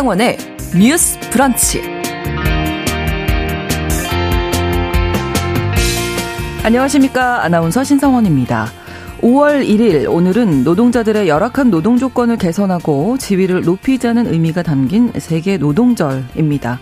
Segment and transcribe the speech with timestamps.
[0.00, 0.38] 신성원의
[0.78, 1.82] 뉴스 브런치.
[6.62, 7.44] 안녕하십니까.
[7.44, 8.68] 아나운서 신성원입니다.
[9.20, 16.80] 5월 1일 오늘은 노동자들의 열악한 노동 조건을 개선하고 지위를 높이자는 의미가 담긴 세계 노동절입니다.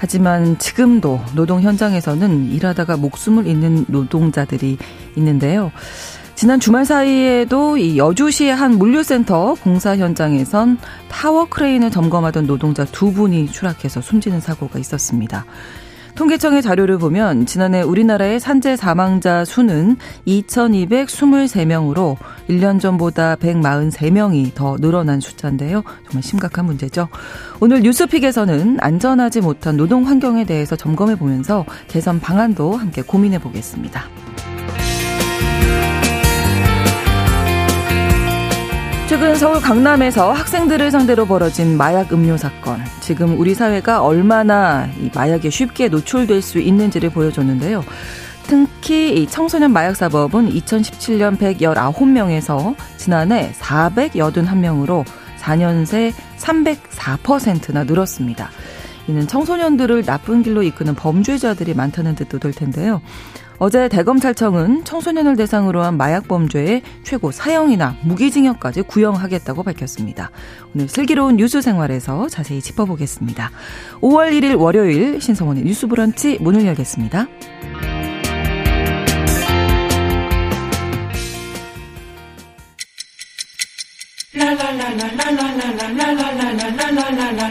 [0.00, 4.76] 하지만 지금도 노동 현장에서는 일하다가 목숨을 잃는 노동자들이
[5.16, 5.72] 있는데요.
[6.38, 10.78] 지난 주말 사이에도 이 여주시의 한 물류센터 공사 현장에선
[11.08, 15.44] 타워 크레인을 점검하던 노동자 두 분이 추락해서 숨지는 사고가 있었습니다.
[16.14, 19.96] 통계청의 자료를 보면 지난해 우리나라의 산재 사망자 수는
[20.28, 22.16] 2,223명으로
[22.48, 25.82] 1년 전보다 143명이 더 늘어난 숫자인데요.
[26.06, 27.08] 정말 심각한 문제죠.
[27.58, 34.27] 오늘 뉴스픽에서는 안전하지 못한 노동 환경에 대해서 점검해 보면서 개선 방안도 함께 고민해 보겠습니다.
[39.28, 42.82] 최근 서울 강남에서 학생들을 상대로 벌어진 마약 음료 사건.
[43.00, 47.84] 지금 우리 사회가 얼마나 이 마약에 쉽게 노출될 수 있는지를 보여줬는데요.
[48.44, 55.04] 특히 이 청소년 마약 사법은 2017년 119명에서 지난해 481명으로
[55.40, 58.48] 4년 새 304%나 늘었습니다.
[59.08, 63.02] 이는 청소년들을 나쁜 길로 이끄는 범죄자들이 많다는 뜻도 될 텐데요.
[63.58, 70.30] 어제 대검찰청은 청소년을 대상으로 한 마약 범죄의 최고 사형이나 무기징역까지 구형하겠다고 밝혔습니다.
[70.74, 73.50] 오늘 슬기로운 뉴스 생활에서 자세히 짚어보겠습니다.
[74.00, 77.26] 5월 1일 월요일 신성원의 뉴스 브런치 문을 열겠습니다.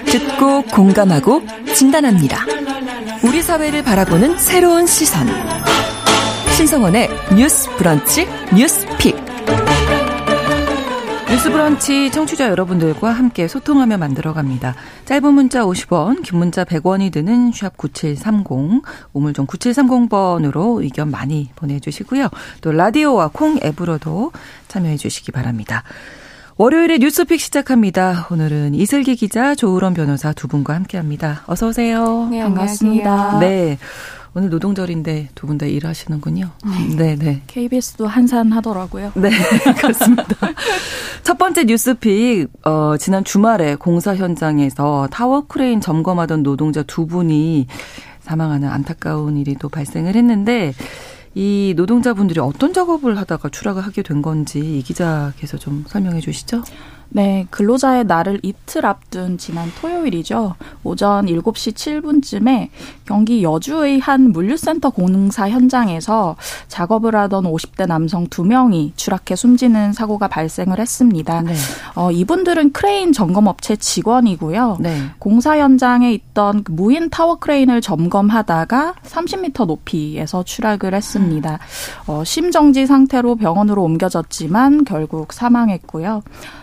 [0.05, 2.45] 듣고 공감하고 진단합니다.
[3.23, 5.28] 우리 사회를 바라보는 새로운 시선.
[6.58, 8.25] 신성원의 뉴스 브런치
[8.58, 9.16] 뉴스 픽.
[11.29, 14.73] 뉴스 브런치 청취자 여러분들과 함께 소통하며 만들어 갑니다.
[15.06, 18.81] 짧은 문자 50원, 긴 문자 100원이 드는 샵 9730,
[19.13, 22.28] 우물정 9730번으로 의견 많이 보내주시고요.
[22.62, 24.31] 또 라디오와 콩 앱으로도
[24.68, 25.84] 참여해 주시기 바랍니다.
[26.57, 28.29] 월요일에 뉴스픽 시작합니다.
[28.31, 31.44] 오늘은 이슬기 기자, 조우런 변호사 두 분과 함께합니다.
[31.45, 32.28] 어서 오세요.
[32.31, 33.38] 네, 반갑습니다.
[33.41, 33.78] 네.
[34.35, 36.49] 오늘 노동절인데 두 분 다 일하시는군요.
[36.97, 37.41] 네, 네.
[37.47, 39.11] KBS도 한산하더라고요.
[39.15, 39.29] 네,
[39.79, 40.25] 그렇습니다.
[41.23, 47.67] 첫 번째 뉴스픽 어 지난 주말에 공사 현장에서 타워 크레인 점검하던 노동자 두 분이
[48.21, 50.73] 사망하는 안타까운 일이 또 발생을 했는데
[51.33, 56.63] 이 노동자분들이 어떤 작업을 하다가 추락을 하게 된 건지 이 기자께서 좀 설명해 주시죠.
[57.09, 60.56] 네, 근로자의 날을 이틀 앞둔 지난 토요일이죠.
[60.84, 62.69] 오전 7시 7분쯤에
[63.06, 66.35] 경기 여주의 한 물류센터 공사 현장에서
[66.68, 71.41] 작업을 하던 50대 남성 2명이 추락해 숨지는 사고가 발생을 했습니다.
[71.41, 71.53] 네.
[71.95, 74.78] 어, 이분들은 크레인 점검업체 직원이고요.
[74.79, 75.01] 네.
[75.19, 81.59] 공사 현장에 있던 그 무인 타워 크레인을 점검하다가 30m 높이에서 추락을 했습니다.
[82.07, 86.22] 어, 심정지 상태로 병원으로 옮겨졌지만 결국 사망했고요.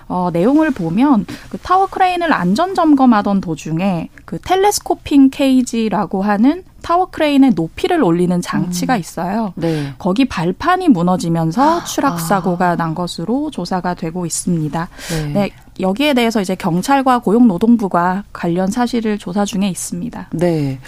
[0.09, 7.53] 어, 내용을 보면 그 타워 크레인을 안전 점검하던 도중에 그 telescoping cage라고 하는 타워 크레인의
[7.54, 9.00] 높이를 올리는 장치가 음.
[9.00, 9.54] 있어요.
[9.56, 9.94] 네.
[9.98, 11.84] 거기 발판이 무너지면서 아.
[11.84, 14.88] 추락 사고가 난 것으로 조사가 되고 있습니다.
[15.10, 15.32] 네.
[15.32, 15.50] 네.
[15.81, 20.28] 여기에 대해서 이제 경찰과 고용노동부가 관련 사실을 조사 중에 있습니다.
[20.32, 20.78] 네.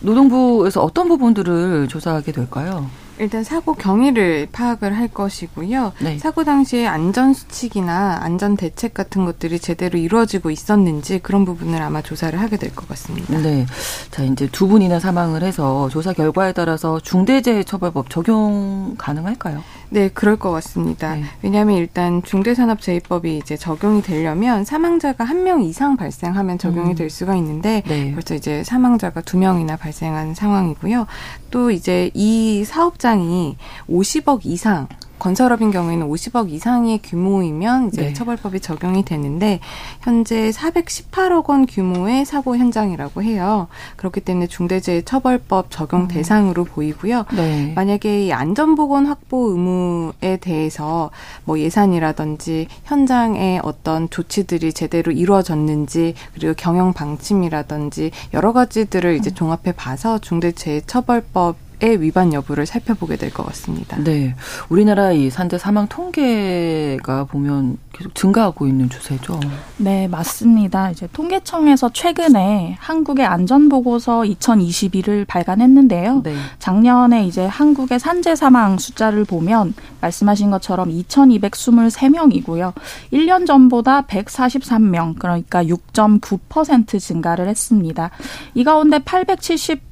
[0.00, 2.88] 노동부에서 어떤 부분들을 조사하게 될까요?
[3.22, 5.92] 일단 사고 경위를 파악을 할 것이고요.
[6.00, 6.18] 네.
[6.18, 12.38] 사고 당시에 안전 수칙이나 안전 대책 같은 것들이 제대로 이루어지고 있었는지 그런 부분을 아마 조사를
[12.40, 13.38] 하게 될 것 같습니다.
[13.38, 13.64] 네.
[14.10, 19.62] 자, 이제 두 분이나 사망을 해서 조사 결과에 따라서 중대재해처벌법 적용 가능할까요?
[19.92, 21.16] 네, 그럴 것 같습니다.
[21.16, 21.24] 네.
[21.42, 26.94] 왜냐하면 일단 중대산업재해법이 이제 적용이 되려면 사망자가 한 명 이상 발생하면 적용이 음.
[26.94, 28.12] 될 수가 있는데 네.
[28.14, 31.06] 벌써 이제 사망자가 두 명이나 발생한 상황이고요.
[31.50, 33.56] 또 이제 이 사업장이
[33.90, 34.86] 50억 이상
[35.22, 38.12] 건설업인 경우에는 50억 이상의 규모이면 이제 네.
[38.12, 39.60] 처벌법이 적용이 되는데
[40.00, 43.68] 현재 418억 원 규모의 사고 현장이라고 해요.
[43.94, 46.08] 그렇기 때문에 중대재해처벌법 적용 음.
[46.08, 47.26] 대상으로 보이고요.
[47.36, 47.72] 네.
[47.76, 51.12] 만약에 이 안전보건 확보 의무에 대해서
[51.44, 59.34] 뭐 예산이라든지 현장의 어떤 조치들이 제대로 이루어졌는지 그리고 경영 방침이라든지 여러 가지들을 이제 음.
[59.34, 63.96] 종합해 봐서 중대재해처벌법 위반 여부를 살펴보게 될 것 같습니다.
[63.98, 64.34] 네.
[64.68, 69.40] 우리나라 이 산재 사망 통계가 보면 계속 증가하고 있는 추세죠.
[69.78, 70.90] 네, 맞습니다.
[70.90, 76.22] 이제 통계청에서 최근에 한국의 안전보고서 2021을 발간했는데요.
[76.22, 76.34] 네.
[76.58, 82.72] 작년에 이제 한국의 산재 사망 숫자를 보면 말씀하신 것처럼 2,223명이고요.
[83.12, 88.10] 1년 전보다 143명, 그러니까 6.9% 증가를 했습니다.
[88.54, 89.91] 이 가운데 870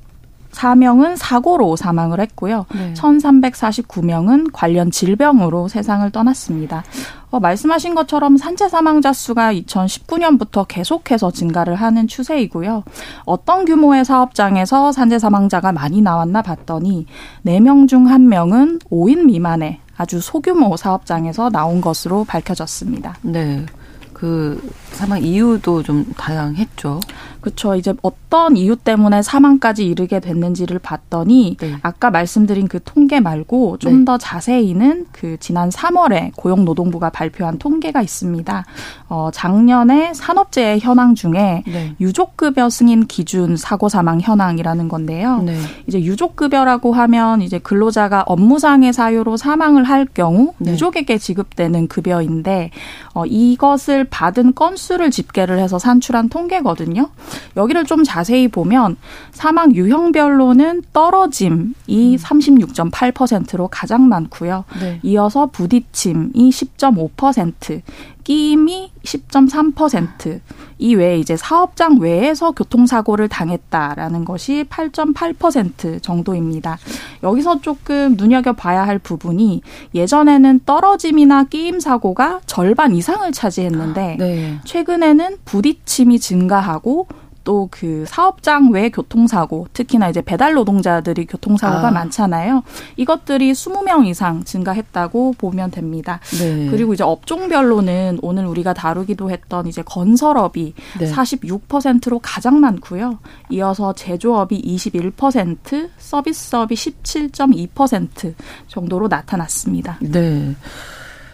[0.53, 2.67] 4명은 사고로 사망을 했고요.
[2.75, 2.93] 네.
[2.95, 6.85] 1,349명은 관련 질병으로 세상을 떠났습니다.
[7.31, 12.83] 어, 말씀하신 것처럼 산재 사망자 수가 2019년부터 계속해서 증가를 하는 추세이고요.
[13.25, 17.07] 어떤 규모의 사업장에서 산재 사망자가 많이 나왔나 봤더니
[17.47, 23.17] 4명 중 1명은 5인 미만의 아주 소규모 사업장에서 나온 것으로 밝혀졌습니다.
[23.23, 23.65] 네.
[24.13, 24.61] 그
[24.93, 27.01] 사망 이유도 좀 다양했죠.
[27.41, 27.75] 그렇죠.
[27.75, 31.77] 이제 어떤 이유 때문에 사망까지 이르게 됐는지를 봤더니 네.
[31.83, 34.25] 아까 말씀드린 그 통계 말고 좀더 네.
[34.25, 38.65] 자세히는 그 지난 3월에 고용노동부가 발표한 통계가 있습니다.
[39.09, 41.95] 어, 작년에 산업재해 현황 중에 네.
[42.01, 45.43] 유족급여 승인 기준 사고 사망 현황이라는 건데요.
[45.43, 45.57] 네.
[45.87, 50.73] 이제 유족급여라고 하면 이제 근로자가 업무상의 사유로 사망을 할 경우 네.
[50.73, 52.71] 유족에게 지급되는 급여인데
[53.15, 57.09] 어, 이것을 받은 건수를 집계를 해서 산출한 통계거든요.
[57.57, 58.97] 여기를 좀 자세히 보면
[59.33, 62.17] 사망 유형별로는 떨어짐이 음.
[62.17, 64.65] 36.8%로 가장 많고요.
[64.81, 65.01] 네.
[65.03, 67.83] 이어서 부딪힘이 10.5%,
[68.25, 70.41] 끼임이 10.3%,
[70.81, 76.79] 이 외에 이제 사업장 외에서 교통사고를 당했다라는 것이 8.8% 정도입니다.
[77.23, 79.63] 여기서 조금 눈여겨봐야 할 부분이
[79.95, 84.59] 예전에는 떨어짐이나 끼임 사고가 절반 이상을 차지했는데 네.
[84.65, 87.07] 최근에는 부딪힘이 증가하고
[87.51, 91.91] 또 그 사업장 외 교통사고, 특히나 이제 배달 노동자들이 교통사고가 아.
[91.91, 92.63] 많잖아요.
[92.97, 96.21] 이것들이 20명 이상 증가했다고 보면 됩니다.
[96.39, 96.69] 네.
[96.71, 101.13] 그리고 이제 업종별로는 오늘 우리가 다루기도 했던 이제 건설업이 네.
[101.13, 103.19] 46%로 가장 많고요.
[103.51, 108.35] 이어서 제조업이 21%, 서비스업이 17.2%
[108.69, 109.99] 정도로 나타났습니다.
[110.01, 110.55] 네.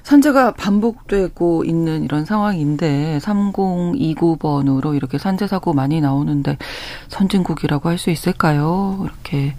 [0.06, 6.58] 산재가 반복되고 있는 이런 상황인데 3029번으로 이렇게 산재 사고 많이 나오는데
[7.08, 9.00] 선진국이라고 할 수 있을까요?
[9.05, 9.55] 이렇게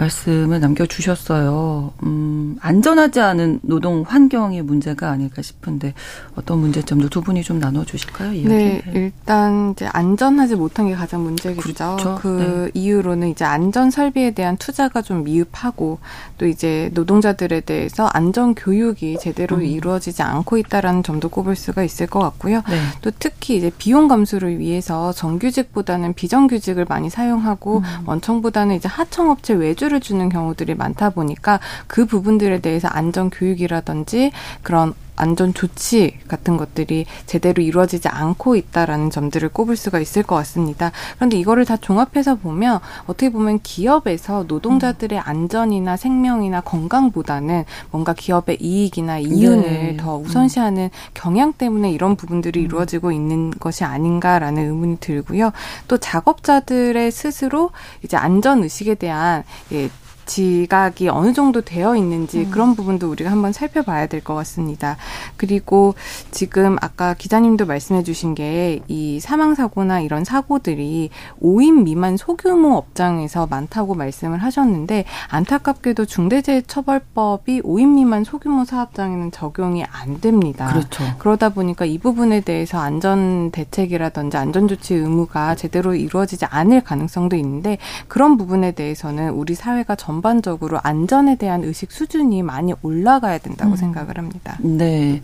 [0.00, 1.92] 말씀을 남겨주셨어요.
[2.04, 5.94] 음, 안전하지 않은 노동 환경의 문제가 아닐까 싶은데
[6.36, 8.32] 어떤 문제점도 두 분이 좀 나눠주실까요?
[8.32, 8.48] 이야기?
[8.48, 11.96] 네, 일단 이제 안전하지 못한 게 가장 문제겠죠.
[11.96, 12.18] 그렇죠.
[12.20, 12.80] 그 네.
[12.80, 15.98] 이유로는 이제 안전 설비에 대한 투자가 좀 미흡하고
[16.38, 19.62] 또 이제 노동자들에 대해서 안전 교육이 제대로 음.
[19.62, 22.62] 이루어지지 않고 있다라는 점도 꼽을 수가 있을 것 같고요.
[22.68, 22.80] 네.
[23.02, 27.84] 또 특히 이제 비용 감수를 위해서 정규직보다는 비정규직을 많이 사용하고 음.
[28.06, 34.30] 원청보다는 이제 하청업체 외주 수주를 주는 경우들이 많다 보니까 그 부분들에 대해서 안전 교육이라든지
[34.62, 40.92] 그런 안전 조치 같은 것들이 제대로 이루어지지 않고 있다라는 점들을 꼽을 수가 있을 것 같습니다.
[41.16, 49.18] 그런데 이거를 다 종합해서 보면 어떻게 보면 기업에서 노동자들의 안전이나 생명이나 건강보다는 뭔가 기업의 이익이나
[49.18, 49.96] 이윤을 네.
[49.98, 52.64] 더 우선시하는 경향 때문에 이런 부분들이 음.
[52.64, 55.52] 이루어지고 있는 것이 아닌가라는 의문이 들고요.
[55.86, 57.70] 또 작업자들의 스스로
[58.02, 59.90] 이제 안전 의식에 대한 예,
[60.30, 62.50] 지각이 어느 정도 되어 있는지 음.
[62.52, 64.96] 그런 부분도 우리가 한번 살펴봐야 될 것 같습니다.
[65.38, 65.94] 그리고
[66.30, 71.10] 지금 아까 기자님도 말씀해 주신 게 이 사망 사고나 이런 사고들이
[71.42, 80.20] 5인 미만 소규모 업장에서 많다고 말씀을 하셨는데 안타깝게도 중대재해처벌법이 5인 미만 소규모 사업장에는 적용이 안
[80.20, 80.68] 됩니다.
[80.68, 81.04] 그렇죠.
[81.18, 87.78] 그러다 보니까 이 부분에 대해서 안전 대책이라든지 안전 조치 의무가 제대로 이루어지지 않을 가능성도 있는데
[88.08, 93.76] 그런 부분에 대해서는 우리 사회가 전 전반적으로 안전에 대한 의식 수준이 많이 올라가야 된다고 음.
[93.76, 94.58] 생각을 합니다.
[94.60, 95.22] 네.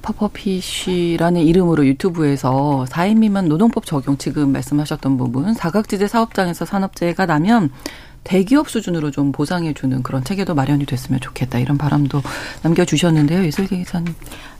[0.00, 7.70] 퍼퍼피쉬라는 이름으로 유튜브에서 4인 미만 노동법 적용 지금 말씀하셨던 부분 사각지대 사업장에서 산업재해가 나면
[8.24, 12.22] 대기업 수준으로 좀 보상해주는 그런 체계도 마련이 됐으면 좋겠다 이런 바람도
[12.62, 14.14] 남겨주셨는데요, 이슬기 기자님.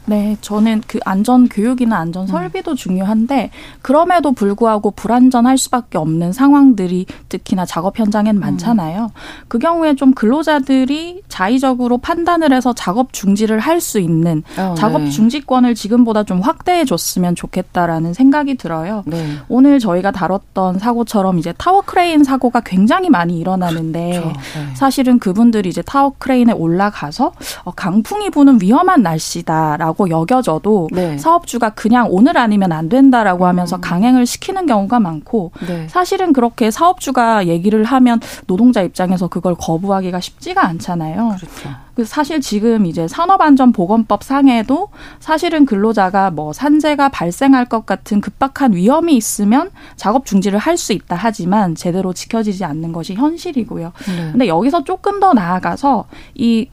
[0.06, 2.26] 네, 저는 그 안전 교육이나 안전 음.
[2.26, 2.76] 설비도 음.
[2.76, 3.50] 중요한데
[3.82, 8.40] 그럼에도 불구하고 불안전할 수밖에 없는 상황들이 특히나 작업 현장엔 음.
[8.40, 9.04] 많잖아요.
[9.04, 9.44] 음.
[9.48, 15.08] 그 경우에 좀 근로자들이 자의적으로 판단을 해서 작업 중지를 할 수 있는 어, 작업 네.
[15.08, 19.02] 중지권을 지금보다 좀 확대해 줬으면 좋겠다라는 생각이 들어요.
[19.06, 19.38] 네.
[19.48, 24.28] 오늘 저희가 다뤘던 사고처럼 이제 타워 크레인 사고가 굉장히 많이 일어 일어나는데 그렇죠.
[24.28, 24.74] 네.
[24.74, 27.32] 사실은 그분들이 이제 타워 크레인에 올라가서
[27.64, 31.16] 어, 강풍이 부는 위험한 날씨다라고 여겨져도 네.
[31.18, 33.80] 사업주가 그냥 오늘 아니면 안 된다라고 하면서 음.
[33.80, 35.86] 강행을 시키는 경우가 많고 네.
[35.88, 41.36] 사실은 그렇게 사업주가 얘기를 하면 노동자 입장에서 그걸 거부하기가 쉽지가 않잖아요.
[41.36, 41.70] 그렇죠.
[41.94, 49.16] 그 사실 지금 이제 산업안전보건법 상에도 사실은 근로자가 뭐 산재가 발생할 것 같은 급박한 위험이
[49.16, 53.92] 있으면 작업 중지를 할 수 있다 하지만 제대로 지켜지지 않는 것이 현실이고요.
[54.06, 54.32] 네.
[54.32, 56.68] 근데 여기서 조금 더 나아가서 이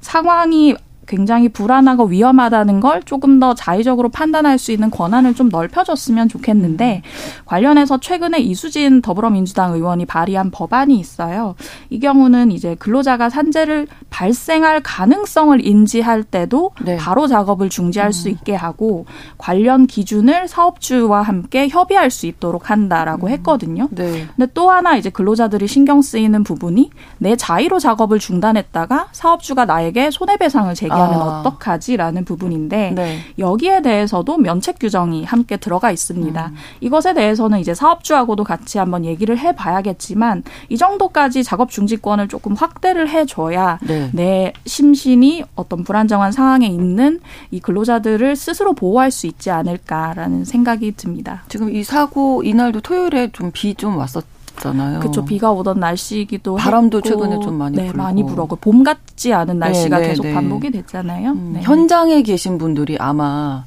[0.00, 0.76] 상황이
[1.08, 7.02] 굉장히 불안하고 위험하다는 걸 조금 더 자의적으로 판단할 수 있는 권한을 좀 넓혀줬으면 좋겠는데
[7.46, 11.54] 관련해서 최근에 이수진 더불어민주당 의원이 발의한 법안이 있어요.
[11.88, 16.96] 이 경우는 이제 근로자가 산재를 발생할 가능성을 인지할 때도 네.
[16.96, 18.12] 바로 작업을 중지할 음.
[18.12, 19.06] 수 있게 하고
[19.38, 23.32] 관련 기준을 사업주와 함께 협의할 수 있도록 한다라고 음.
[23.32, 23.88] 했거든요.
[23.92, 24.26] 네.
[24.36, 30.74] 근데 또 하나 이제 근로자들이 신경 쓰이는 부분이 내 자의로 작업을 중단했다가 사업주가 나에게 손해배상을
[30.74, 31.40] 제기 하면 아.
[31.40, 33.18] 어떡하지라는 부분인데 네.
[33.38, 36.46] 여기에 대해서도 면책 규정이 함께 들어가 있습니다.
[36.46, 36.54] 음.
[36.80, 43.78] 이것에 대해서는 이제 사업주하고도 같이 한번 얘기를 해봐야겠지만 이 정도까지 작업 중지권을 조금 확대를 해줘야
[43.86, 44.10] 네.
[44.12, 51.42] 내 심신이 어떤 불안정한 상황에 있는 이 근로자들을 스스로 보호할 수 있지 않을까라는 생각이 듭니다.
[51.48, 54.37] 지금 이 사고 이날도 토요일에 좀 비좀 왔었.
[54.58, 55.00] 잖아요.
[55.00, 55.24] 그렇죠.
[55.24, 59.58] 비가 오던 날씨이기도 바람도 했고, 최근에 좀 많이 네, 불고 많이 불어고 봄 같지 않은
[59.58, 60.34] 날씨가 네, 네, 계속 네.
[60.34, 61.30] 반복이 됐잖아요.
[61.30, 61.62] 음, 네.
[61.62, 63.64] 현장에 계신 분들이 아마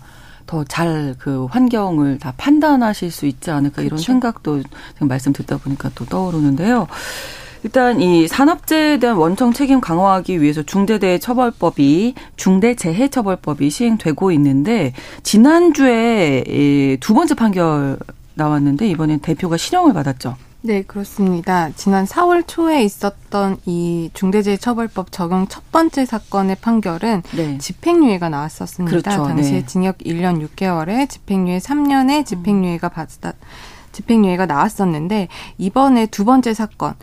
[0.48, 3.88] 더 잘 그 환경을 다 판단하실 수 있지 않을까 그렇죠.
[3.88, 4.62] 이런 생각도
[4.94, 6.88] 지금 말씀 듣다 보니까 또 떠오르는데요.
[7.64, 14.94] 일단 이 산업재해에 대한 원청 책임 강화하기 위해서 중대재해처벌법이 중대재해처벌법이 시행되고 있는데
[15.24, 18.00] 지난주에 두 번째 판결
[18.34, 20.36] 나왔는데 이번엔 대표가 실형을 받았죠.
[20.63, 21.72] 네, 그렇습니다.
[21.75, 27.58] 지난 4월 초에 있었던 이 중대재해처벌법 적용 첫 번째 사건의 판결은 네.
[27.58, 28.91] 집행유예가 나왔었습니다.
[28.91, 29.24] 그렇죠.
[29.25, 29.65] 당시에 네.
[29.65, 33.34] 징역 1년 6개월에 집행유예 3년에 집행유예가 받았다.
[33.91, 36.94] 집행유예가 나왔었는데 이번에 두 번째 사건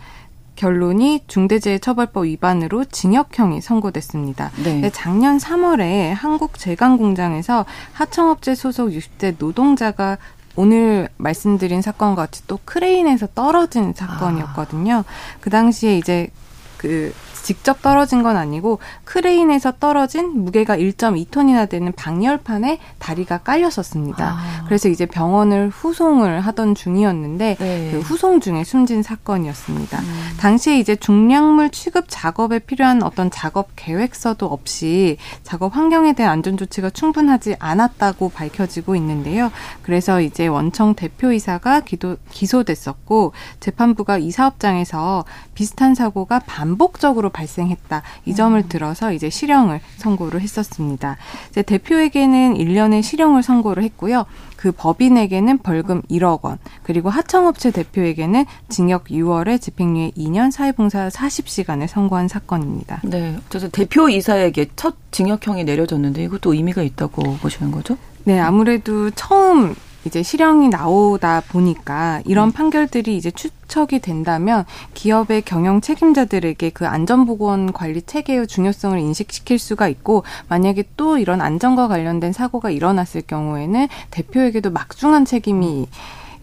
[0.54, 4.50] 결론이 중대재해처벌법 위반으로 징역형이 선고됐습니다.
[4.64, 4.90] 네.
[4.90, 10.18] 작년 3월에 한국제강공장에서 하청업체 소속 60대 노동자가
[10.58, 15.04] 오늘 말씀드린 사건과 같이 또 크레인에서 떨어진 사건이었거든요.
[15.06, 15.38] 아.
[15.40, 16.30] 그 당시에 이제
[16.76, 17.14] 그
[17.48, 24.36] 직접 떨어진 건 아니고 크레인에서 떨어진 무게가 1.2톤이나 되는 방열판에 다리가 깔렸었습니다.
[24.36, 24.64] 아.
[24.66, 27.88] 그래서 이제 병원을 후송을 하던 중이었는데 네.
[27.90, 29.98] 그 후송 중에 숨진 사건이었습니다.
[29.98, 30.36] 음.
[30.38, 36.90] 당시에 이제 중량물 취급 작업에 필요한 어떤 작업 계획서도 없이 작업 환경에 대한 안전 조치가
[36.90, 39.50] 충분하지 않았다고 밝혀지고 있는데요.
[39.80, 45.24] 그래서 이제 원청 대표이사가 기도, 기소됐었고 재판부가 이 사업장에서
[45.54, 48.02] 비슷한 사고가 반복적으로 발생했다.
[48.24, 48.68] 이 점을 음.
[48.68, 51.16] 들어서 이제 실형을 선고를 했었습니다.
[51.50, 54.26] 이제 대표에게는 1년의 실형을 선고를 했고요.
[54.56, 62.26] 그 법인에게는 벌금 1억 원, 그리고 하청업체 대표에게는 징역 6월에 집행유예 2년, 사회봉사 40시간을 선고한
[62.26, 63.02] 사건입니다.
[63.04, 63.36] 네.
[63.48, 67.96] 그래서 대표 이사에게 첫 징역형이 내려졌는데 이것도 의미가 있다고 보시는 거죠?
[68.24, 72.52] 네, 아무래도 처음 이제 실형이 나오다 보니까 이런 음.
[72.52, 79.88] 판결들이 이제 추 척이 된다면 기업의 경영 책임자들에게 그 안전보건 관리 체계의 중요성을 인식시킬 수가
[79.88, 85.88] 있고 만약에 또 이런 안전과 관련된 사고가 일어났을 경우에는 대표에게도 막중한 책임이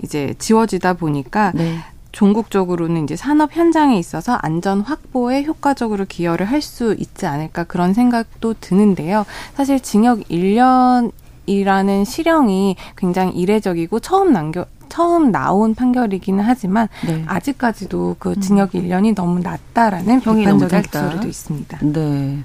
[0.03, 1.79] 이제 지워지다 보니까 네.
[2.11, 8.55] 종국적으로는 이제 산업 현장에 있어서 안전 확보에 효과적으로 기여를 할 수 있지 않을까 그런 생각도
[8.59, 9.25] 드는데요.
[9.55, 11.11] 사실 징역 1년
[11.45, 14.65] 이라는 실형이 굉장히 이례적이고 처음 남겨
[14.95, 17.25] 처음 나온 판결이기는 하지만 네.
[17.27, 18.79] 아직까지도 그 징역 음.
[18.79, 21.79] 1년이 너무 낮다라는 비판적인 목소리도 있습니다.
[21.81, 22.39] 네.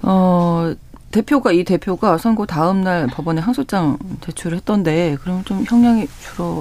[0.00, 0.72] 어,
[1.10, 6.08] 대표가 이 대표가 선고 다음 날 법원에 항소장 제출을 했던데 그럼 좀 형량이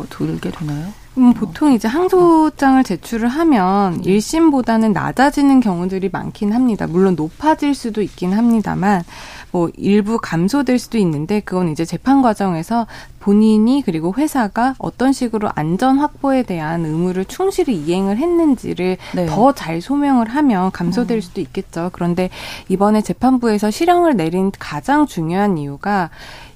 [0.09, 0.91] 줄어들게 되나요?
[1.19, 6.87] 음, 보통 이제 항소장을 제출을 하면 1심보다는 낮아지는 경우들이 많긴 합니다.
[6.87, 9.03] 물론 높아질 수도 있긴 합니다만
[9.51, 12.87] 뭐 일부 감소될 수도 있는데 그건 이제 재판 과정에서
[13.19, 19.25] 본인이 그리고 회사가 어떤 식으로 안전 확보에 대한 의무를 충실히 이행을 했는지를 네.
[19.25, 21.21] 더잘 소명을 하면 감소될 음.
[21.21, 21.89] 수도 있겠죠.
[21.91, 22.29] 그런데
[22.69, 26.09] 이번에 재판부에서 실형을 내린 가장 중요한 이유가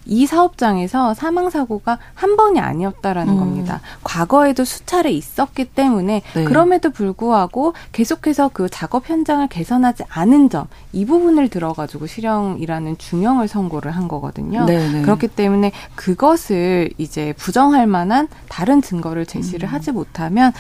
[0.06, 3.40] 이 사업장에서 사망 사고가 한 번이 아니었다라는 음.
[3.40, 3.82] 겁니다.
[4.04, 6.44] 과거에도 수차례 있었기 때문에 네.
[6.44, 13.92] 그럼에도 불구하고 계속해서 그 작업 현장을 개선하지 않은 점 이 부분을 들어가지고 실형이라는 중형을 선고를
[13.92, 14.66] 한 거거든요.
[14.66, 15.02] 네, 네.
[15.02, 19.74] 그렇기 때문에 그것을 이제 부정할 만한 다른 증거를 제시를 음.
[19.74, 20.54] 하지 못하면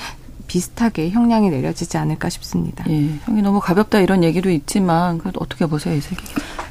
[0.47, 2.83] 비슷하게 형량이 내려지지 않을까 싶습니다.
[2.89, 6.21] 예, 형이 너무 가볍다 이런 얘기도 있지만 그래도 어떻게 보세요, 이세기?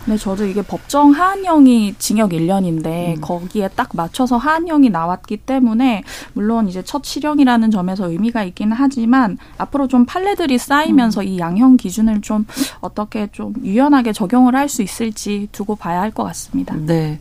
[0.04, 3.20] 네, 저도 이게 법정 하한형이 징역 1년인데 음.
[3.20, 9.86] 거기에 딱 맞춰서 하한형이 나왔기 때문에 물론 이제 첫 실형이라는 점에서 의미가 있기는 하지만 앞으로
[9.86, 11.26] 좀 판례들이 쌓이면서 음.
[11.28, 12.46] 이 양형 기준을 좀
[12.80, 16.74] 어떻게 좀 유연하게 적용을 할 수 있을지 두고 봐야 할 것 같습니다.
[16.76, 17.20] 네.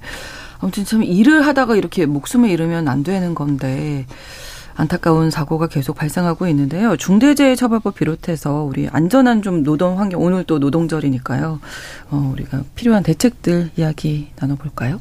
[0.59, 4.05] 아무튼 참 일을 하다가 이렇게 목숨을 잃으면 안 되는 건데
[4.75, 6.97] 안타까운 사고가 계속 발생하고 있는데요.
[6.97, 11.59] 중대재해처벌법 비롯해서 우리 안전한 좀 노동 환경 오늘 또 노동절이니까요.
[12.11, 14.99] 어, 우리가 필요한 대책들 이야기 나눠볼까요?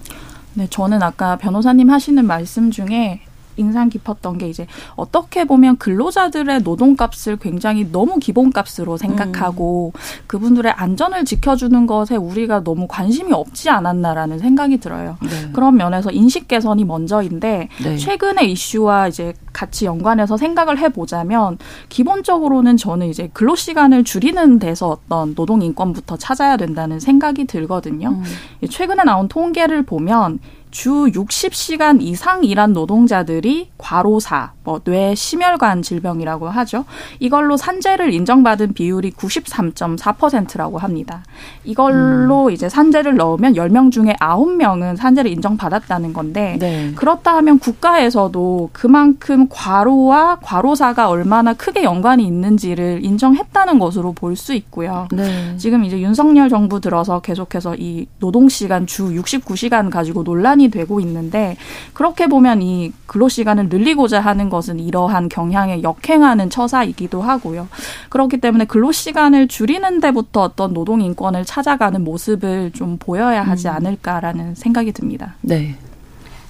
[0.55, 3.21] 네, 저는 아까 변호사님 하시는 말씀 중에
[3.61, 10.01] 인상 깊었던 게 이제 어떻게 보면 근로자들의 노동값을 굉장히 너무 기본값으로 생각하고 음.
[10.27, 15.17] 그분들의 안전을 지켜주는 것에 우리가 너무 관심이 없지 않았나라는 생각이 들어요.
[15.23, 15.53] 네.
[15.53, 17.97] 그런 면에서 인식 개선이 먼저인데 네.
[17.97, 25.35] 최근의 이슈와 이제 같이 연관해서 생각을 해보자면 기본적으로는 저는 이제 근로 시간을 줄이는 데서 어떤
[25.35, 28.09] 노동 인권부터 찾아야 된다는 생각이 들거든요.
[28.11, 28.69] 음.
[28.69, 30.39] 최근에 나온 통계를 보면
[30.71, 36.85] 주 60시간 이상 일한 노동자들이 과로사, 뭐 뇌 심혈관 질병이라고 하죠.
[37.19, 41.23] 이걸로 산재를 인정받은 비율이 93.4%라고 합니다.
[41.65, 42.51] 이걸로 음.
[42.51, 46.93] 이제 산재를 넣으면 10명 중에 9명은 산재를 인정받았다는 건데 네.
[46.95, 55.07] 그렇다 하면 국가에서도 그만큼 과로와 과로사가 얼마나 크게 연관이 있는지를 인정했다는 것으로 볼 수 있고요.
[55.13, 55.57] 네.
[55.59, 61.57] 지금 이제 윤석열 정부 들어서 계속해서 이 노동 시간 주 69시간 가지고 논란이 되고 있는데
[61.95, 67.69] 그렇게 보면 이 근로 시간을 늘리고자 하는 것은 이러한 경향에 역행하는 처사이기도 하고요.
[68.09, 73.75] 그렇기 때문에 근로 시간을 줄이는 데부터 어떤 노동 인권을 찾아가는 모습을 좀 보여야 하지 음.
[73.75, 75.35] 않을까라는 생각이 듭니다.
[75.41, 75.77] 네.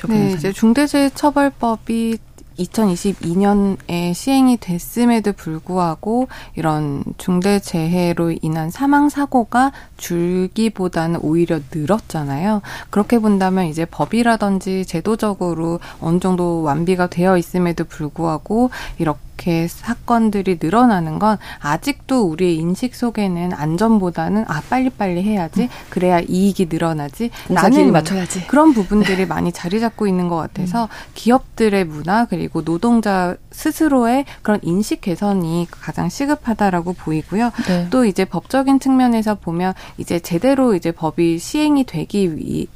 [0.09, 2.19] 네, 이제 중대재해처벌법이
[2.61, 12.63] 2022년에 시행이 됐음에도 불구하고 이런 중대재해로 인한 사망 사고가 줄기보다는 오히려 늘었잖아요.
[12.91, 21.19] 그렇게 본다면 이제 법이라든지 제도적으로 어느 정도 완비가 되어 있음에도 불구하고 이렇게 이렇게 사건들이 늘어나는
[21.19, 28.75] 건 아직도 우리의 인식 속에는 안전보다는 아 빨리빨리 해야지 그래야 이익이 늘어나지 나는 맞춰야지 그런
[28.75, 30.89] 부분들이 많이 자리 잡고 있는 것 같아서 음.
[31.15, 37.51] 기업들의 문화 그리고 노동자 스스로의 그런 인식 개선이 가장 시급하다라고 보이고요.
[37.67, 37.87] 네.
[37.91, 42.69] 또 이제 법적인 측면에서 보면 이제 제대로 이제 법이 시행이 되기 위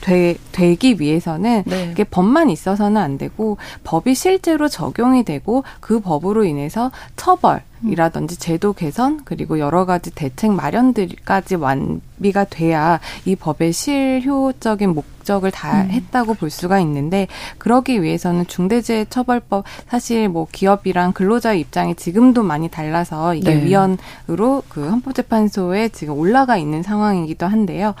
[0.00, 1.88] 되, 되기 위해서는 네.
[1.92, 8.72] 이게 법만 있어서는 안 되고 법이 실제로 적용이 되고 그 법으로 인해서 처벌 이라든지 제도
[8.72, 15.90] 개선 그리고 여러 가지 대책 마련들까지 완비가 돼야 이 법의 실효적인 목적을 다 음.
[15.90, 17.26] 했다고 볼 수가 있는데
[17.58, 23.64] 그러기 위해서는 중대재해처벌법 사실 뭐 기업이랑 근로자의 입장이 지금도 많이 달라서 이게 네.
[23.64, 27.94] 위헌으로 그 헌법재판소에 지금 올라가 있는 상황이기도 한데요.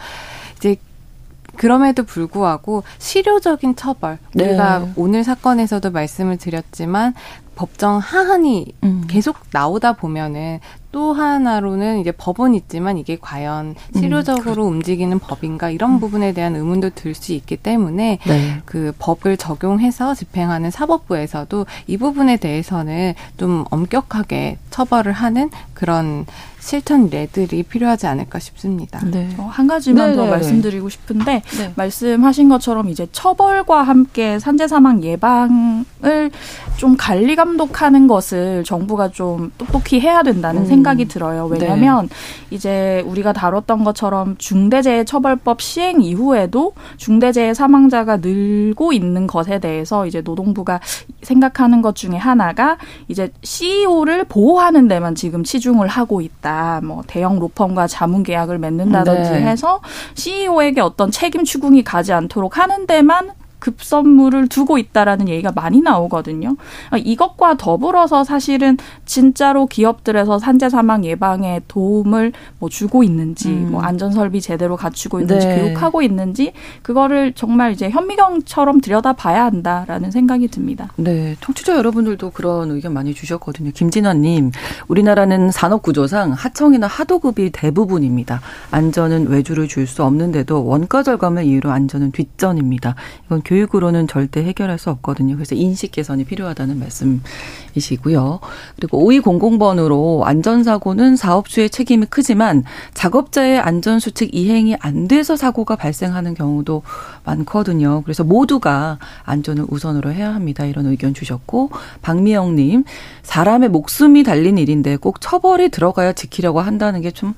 [1.56, 4.48] 그럼에도 불구하고 실효적인 처벌 네.
[4.48, 7.14] 우리가 오늘 사건에서도 말씀을 드렸지만
[7.56, 9.04] 법정 하한이 음.
[9.08, 10.60] 계속 나오다 보면은
[10.92, 16.00] 또 하나로는 이제 법은 있지만 이게 과연 음, 실효적으로 음, 움직이는 법인가 이런 음.
[16.00, 18.62] 부분에 대한 의문도 들 수 있기 때문에 네.
[18.66, 26.26] 그 법을 적용해서 집행하는 사법부에서도 이 부분에 대해서는 좀 엄격하게 처벌을 하는 그런
[26.58, 29.00] 실천 레들이 필요하지 않을까 싶습니다.
[29.04, 29.34] 네.
[29.38, 30.16] 한 가지만 네네.
[30.16, 31.72] 더 말씀드리고 싶은데 네.
[31.76, 36.30] 말씀하신 것처럼 이제 처벌과 함께 산재 사망 예방을
[36.76, 40.66] 좀 관리 감 독하는 것을 정부가 좀 똑똑히 해야 된다는 음.
[40.66, 41.46] 생각이 들어요.
[41.46, 42.14] 왜냐하면 네.
[42.50, 50.80] 이제 우리가 다뤘던 것처럼 중대재해처벌법 시행 이후에도 중대재해 사망자가 늘고 있는 것에 대해서 이제 노동부가
[51.22, 52.78] 생각하는 것 중에 하나가
[53.08, 56.80] 이제 CEO를 보호하는 데만 지금 치중을 하고 있다.
[56.82, 59.42] 뭐 대형 로펌과 자문 계약을 맺는다든지 네.
[59.42, 59.80] 해서
[60.14, 63.30] CEO에게 어떤 책임 추궁이 가지 않도록 하는 데만
[63.66, 66.56] 급선물을 두고 있다라는 얘기가 많이 나오거든요.
[66.96, 68.76] 이것과 더불어서 사실은
[69.06, 73.72] 진짜로 기업들에서 산재 사망 예방에 도움을 뭐 주고 있는지, 음.
[73.72, 75.58] 뭐 안전 설비 제대로 갖추고 있는지, 네.
[75.60, 76.52] 교육하고 있는지
[76.82, 80.92] 그거를 정말 이제 현미경처럼 들여다봐야 한다라는 생각이 듭니다.
[80.94, 83.72] 네, 청취자 여러분들도 그런 의견 많이 주셨거든요.
[83.72, 84.52] 김진환님,
[84.86, 88.40] 우리나라는 산업 구조상 하청이나 하도급이 대부분입니다.
[88.70, 92.96] 안전은 외주를 줄 수 없는데도 원가 절감을 이유로 안전은 뒷전입니다.
[93.26, 95.34] 이건 교육 교육으로는 절대 해결할 수 없거든요.
[95.34, 98.40] 그래서 인식 개선이 필요하다는 말씀이시고요.
[98.76, 106.82] 그리고 5200번으로 안전사고는 사업주의 책임이 크지만 작업자의 안전수칙 이행이 안 돼서 사고가 발생하는 경우도
[107.24, 108.02] 많거든요.
[108.02, 110.66] 그래서 모두가 안전을 우선으로 해야 합니다.
[110.66, 111.70] 이런 의견 주셨고
[112.02, 112.84] 박미영님
[113.22, 117.34] 사람의 목숨이 달린 일인데 꼭 처벌이 들어가야 지키려고 한다는 게좀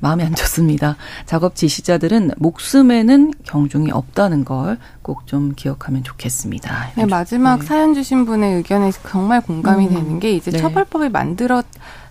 [0.00, 0.96] 마음이 안 좋습니다.
[1.26, 6.92] 작업 지시자들은 목숨에는 경중이 없다는 걸 꼭 좀 기억하면 좋겠습니다.
[6.96, 7.66] 네, 마지막 네.
[7.66, 9.94] 사연 주신 분의 의견에 정말 공감이 음.
[9.94, 10.58] 되는 게 이제 네.
[10.58, 11.62] 처벌법이 만들어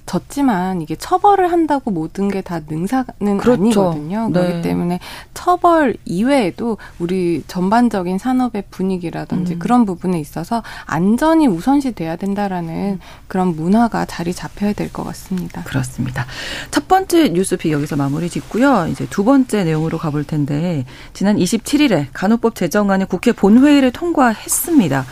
[0.07, 3.51] 졌지만 이게 처벌을 한다고 모든 게 다 능사는 그렇죠.
[3.89, 4.29] 아니거든요.
[4.31, 4.39] 네.
[4.41, 4.99] 그렇기 때문에
[5.33, 9.59] 처벌 이외에도 우리 전반적인 산업의 분위기라든지 음.
[9.59, 15.63] 그런 부분에 있어서 안전이 우선시 돼야 된다라는 그런 문화가 자리 잡혀야 될 것 같습니다.
[15.63, 16.25] 그렇습니다.
[16.71, 18.87] 첫 번째 뉴스픽 여기서 마무리 짓고요.
[18.89, 25.05] 이제 두 번째 내용으로 가볼 텐데 지난 27일에 간호법 제정안이 국회 본회의를 통과했습니다.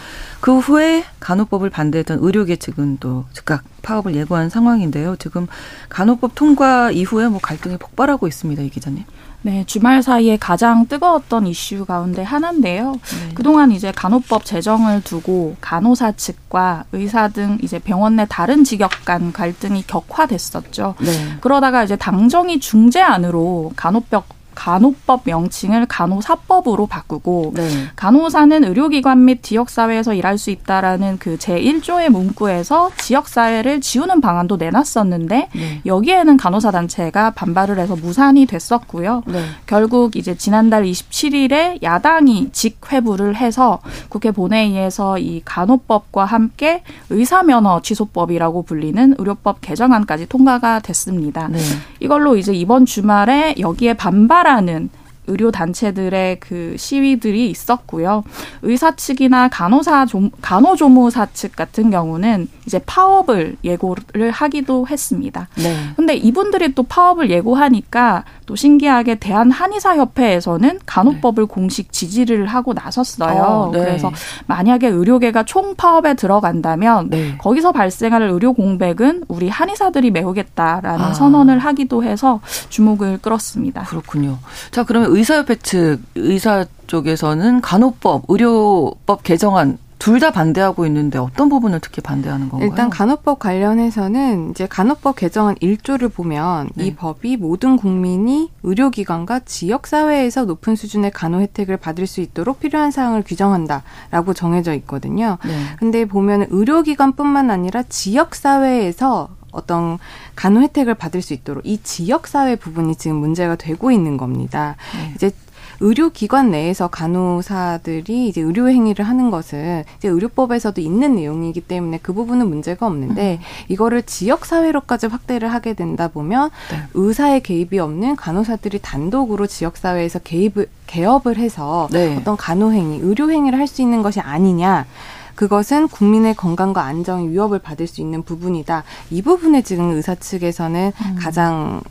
[0.46, 5.16] 그 후에 간호법을 반대했던 의료계 측은 또 즉각 파업을 예고한 상황인데요.
[5.16, 5.48] 지금
[5.90, 9.06] 간호법 통과 이후에 뭐 갈등이 폭발하고 있습니다, 이 기자님.
[9.42, 12.92] 네, 주말 사이에 가장 뜨거웠던 이슈 가운데 하나인데요.
[12.92, 13.34] 네.
[13.34, 19.34] 그동안 이제 간호법 제정을 두고 간호사 측과 의사 등 이제 병원 내 다른 직역 간
[19.34, 20.94] 갈등이 격화됐었죠.
[21.00, 21.38] 네.
[21.42, 27.70] 그러다가 이제 당정이 중재안으로 간호법 간호법 명칭을 간호사법으로 바꾸고 네.
[27.96, 35.82] 간호사는 의료기관 및 지역사회에서 일할 수 있다라는 그 제1조의 문구에서 지역사회를 지우는 방안도 내놨었는데 네.
[35.86, 39.24] 여기에는 간호사 단체가 반발을 해서 무산이 됐었고요.
[39.28, 39.44] 네.
[39.66, 49.16] 결국 이제 지난달 27일에 야당이 직회부를 해서 국회 본회의에서 이 간호법과 함께 의사면허 취소법이라고 불리는
[49.18, 51.50] 의료법 개정안까지 통과가 됐습니다.
[51.50, 51.60] 네.
[52.00, 54.90] 이걸로 이제 이번 주말에 여기에 반발 하는
[55.28, 58.24] 의료 단체들의 그 시위들이 있었고요.
[58.62, 65.48] 의사 측이나 간호사 조, 간호조무사 측 같은 경우는 이제 파업을 예고를 하기도 했습니다.
[65.56, 65.76] 네.
[65.96, 71.54] 근데 이분들이 또 파업을 예고하니까 또 신기하게 대한 한의사 협회에서는 간호법을 네.
[71.54, 73.42] 공식 지지를 하고 나섰어요.
[73.42, 73.80] 어, 네.
[73.80, 74.12] 그래서
[74.48, 77.38] 만약에 의료계가 총 파업에 들어간다면 네.
[77.38, 81.14] 거기서 발생할 의료 공백은 우리 한의사들이 메우겠다라는 아.
[81.14, 83.84] 선언을 하기도 해서 주목을 끌었습니다.
[83.84, 84.38] 그렇군요.
[84.72, 91.80] 자, 그러면 의사협회 측 의사 쪽에서는 간호법, 의료법 개정안 둘 다 반대하고 있는데 어떤 부분을
[91.80, 92.70] 특히 반대하는 건가요?
[92.70, 96.86] 일단 간호법 관련해서는 이제 간호법 개정안 1조를 보면 네.
[96.86, 103.24] 이 법이 모든 국민이 의료기관과 지역사회에서 높은 수준의 간호 혜택을 받을 수 있도록 필요한 사항을
[103.26, 105.40] 규정한다라고 정해져 있거든요.
[105.44, 105.54] 네.
[105.80, 109.98] 근데 보면 의료기관뿐만 아니라 지역사회에서 어떤
[110.36, 114.76] 간호 혜택을 받을 수 있도록 이 지역사회 부분이 지금 문제가 되고 있는 겁니다.
[114.94, 115.14] 네.
[115.16, 115.32] 이제
[115.80, 122.48] 의료기관 내에서 간호사들이 이제 의료 행위를 하는 것은 이제 의료법에서도 있는 내용이기 때문에 그 부분은
[122.48, 123.46] 문제가 없는데 음.
[123.70, 126.84] 이거를 지역 사회로까지 확대를 하게 된다 보면 네.
[126.94, 132.16] 의사의 개입이 없는 간호사들이 단독으로 지역 사회에서 개입을 개업을 해서 네.
[132.16, 134.86] 어떤 간호 행위, 의료 행위를 할 수 있는 것이 아니냐.
[135.34, 138.84] 그것은 국민의 건강과 안정이 위협을 받을 수 있는 부분이다.
[139.10, 141.16] 이 부분에 지금 의사 측에서는 음.
[141.20, 141.82] 가장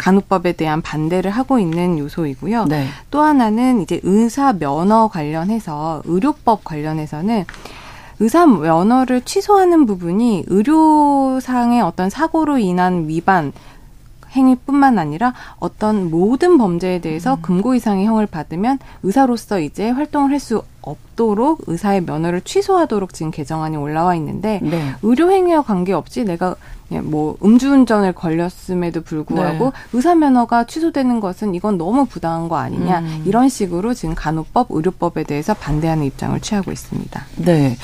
[0.00, 2.64] 간호법에 대한 반대를 하고 있는 요소이고요.
[2.64, 2.86] 네.
[3.10, 7.44] 또 하나는 이제 의사 면허 관련해서 의료법 관련해서는
[8.18, 13.52] 의사 면허를 취소하는 부분이 의료상의 어떤 사고로 인한 위반
[14.32, 17.42] 행위뿐만 아니라 어떤 모든 범죄에 대해서 음.
[17.42, 23.76] 금고 이상의 형을 받으면 의사로서 이제 활동을 할 수 없도록 의사의 면허를 취소하도록 지금 개정안이
[23.76, 24.94] 올라와 있는데 네.
[25.02, 26.56] 의료 행위와 관계없이 내가
[27.02, 29.70] 뭐 음주운전을 걸렸음에도 불구하고 네.
[29.92, 33.22] 의사 면허가 취소되는 것은 이건 너무 부당한 거 아니냐 음.
[33.26, 37.26] 이런 식으로 지금 간호법, 의료법에 대해서 반대하는 입장을 취하고 있습니다.
[37.36, 37.76] 네.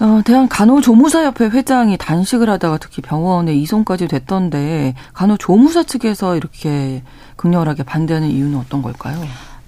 [0.00, 7.02] 어, 대한 간호조무사협회 회장이 단식을 하다가 특히 병원에 이송까지 됐던데 간호조무사 측에서 이렇게
[7.36, 9.20] 극렬하게 반대하는 이유는 어떤 걸까요?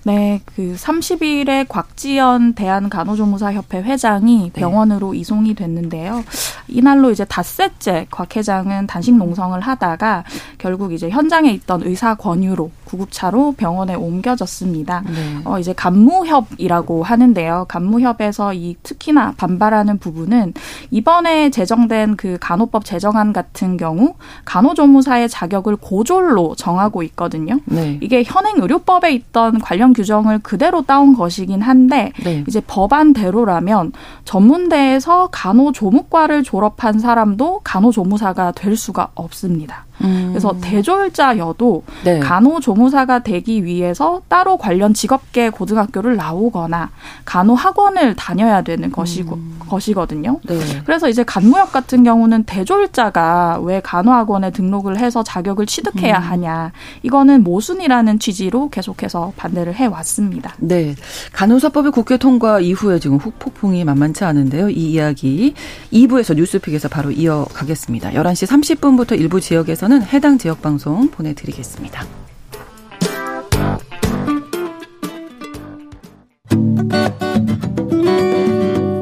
[0.02, 4.60] 네, 그 30일에 곽지연 대한간호조무사협회 회장이 네.
[4.60, 5.18] 병원으로 네.
[5.18, 6.24] 이송이 됐는데요.
[6.68, 10.24] 이날로 이제 닷새째 곽 회장은 단식 농성을 하다가
[10.58, 15.02] 결국 이제 현장에 있던 의사 권유로 구급차로 병원에 옮겨졌습니다.
[15.06, 15.40] 네.
[15.44, 17.66] 어, 이제 간무협이라고 하는데요.
[17.68, 20.54] 간무협에서 이 특히나 반발하는 부분은
[20.90, 27.60] 이번에 제정된 그 간호법 제정안 같은 경우 간호조무사의 자격을 고졸로 정하고 있거든요.
[27.66, 27.98] 네.
[28.00, 32.44] 이게 현행 의료법에 있던 관련 규정을 그대로 따온 것이긴 한데 네.
[32.48, 33.92] 이제 법안대로라면
[34.24, 39.86] 전문대에서 간호조무과를 졸업한 사람도 간호조무사가 될 수가 없습니다.
[40.02, 40.28] 음.
[40.30, 42.18] 그래서 대졸자여도 네.
[42.20, 46.90] 간호조무사가 되기 위해서 따로 관련 직업계 고등학교를 나오거나
[47.24, 49.60] 간호학원을 다녀야 되는 것이고 음.
[49.68, 50.40] 것이거든요.
[50.46, 50.58] 네.
[50.84, 56.22] 그래서 이제 간무역 같은 경우는 대졸자가 왜 간호학원에 등록을 해서 자격을 취득해야 음.
[56.22, 60.54] 하냐 이거는 모순이라는 취지로 계속해서 반대를 해 왔습니다.
[60.58, 60.94] 네,
[61.32, 64.70] 간호사법의 국회 통과 이후에 지금 후폭풍이 만만치 않은데요.
[64.70, 65.54] 이 이야기
[65.92, 68.10] 2부에서 뉴스픽에서 바로 이어가겠습니다.
[68.10, 72.04] 11시 30분부터 일부 지역에서는 해당 지역 방송 보내드리겠습니다.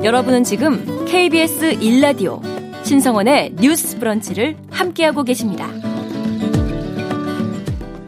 [0.03, 2.41] 여러분은 지금 KBS 1라디오
[2.85, 5.69] 신성원의 뉴스 브런치를 함께하고 계십니다.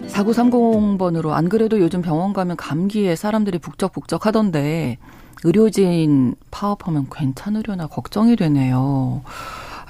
[0.07, 4.99] 4930번으로 안 그래도 요즘 병원 가면 감기에 사람들이 북적북적 하던데
[5.45, 9.23] 의료진 파업하면 괜찮으려나 걱정이 되네요.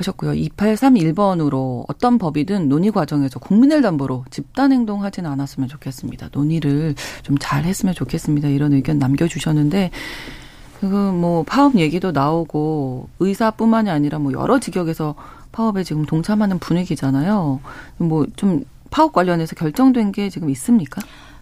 [0.00, 0.32] 하셨고요.
[0.32, 6.30] 2831번으로 어떤 법이든 논의 과정에서 국민을 담보로 집단 행동하지는 않았으면 좋겠습니다.
[6.32, 8.48] 논의를 좀 잘 했으면 좋겠습니다.
[8.48, 9.90] 이런 의견 남겨 주셨는데
[10.80, 15.14] 그뭐 파업 얘기도 나오고 의사뿐만이 아니라 뭐 여러 직역에서
[15.52, 17.60] 파업에 지금 동참하는 분위기잖아요.
[17.98, 21.00] 뭐 좀 파업 관련해서 결정된 게 지금 있습니까?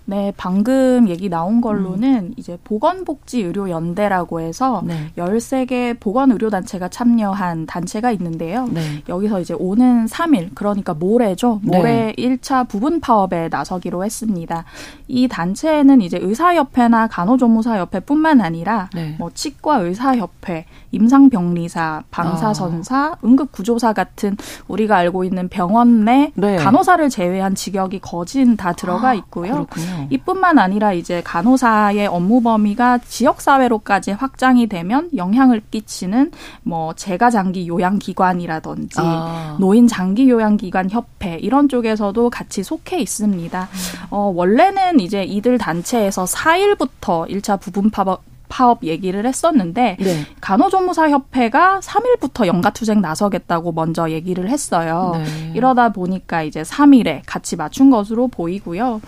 [0.09, 2.35] 네, 방금 얘기 나온 걸로는 음.
[2.39, 5.13] 이제 보건복지의료연대라고 해서 네.
[5.19, 8.67] 13개 보건의료단체가 참여한 단체가 있는데요.
[8.73, 9.03] 네.
[9.07, 11.61] 여기서 이제 오는 3일, 그러니까 모레죠.
[11.63, 12.15] 모레 네.
[12.17, 14.65] 1차 부분 파업에 나서기로 했습니다.
[15.09, 19.15] 이 단체에는 이제 의사협회나 간호조무사협회뿐만 아니라 네.
[19.19, 23.17] 뭐 치과의사협회, 임상병리사, 방사선사, 아.
[23.23, 26.57] 응급구조사 같은 우리가 알고 있는 병원 내 네.
[26.57, 29.67] 간호사를 제외한 직역이 거진 다 들어가 아, 있고요.
[29.71, 36.33] 아, 이뿐만 아니라 이제 간호사의 업무 범위가 지역 사회로까지 확장이 되면 영향을 끼치는
[36.63, 39.57] 뭐 재가 장기 요양 기관이라든지 아.
[39.61, 43.63] 노인 장기 요양 기관 협회 이런 쪽에서도 같이 속해 있습니다.
[43.63, 44.07] 음.
[44.11, 50.27] 어 원래는 이제 이들 단체에서 4일부터 1차 부분 파업 파업 얘기를 했었는데 네.
[50.41, 55.13] 간호조무사협회가 3일부터 연가투쟁 나서겠다고 먼저 얘기를 했어요.
[55.15, 55.53] 네.
[55.55, 59.01] 이러다 보니까 이제 3일에 같이 맞춘 것으로 보이고요.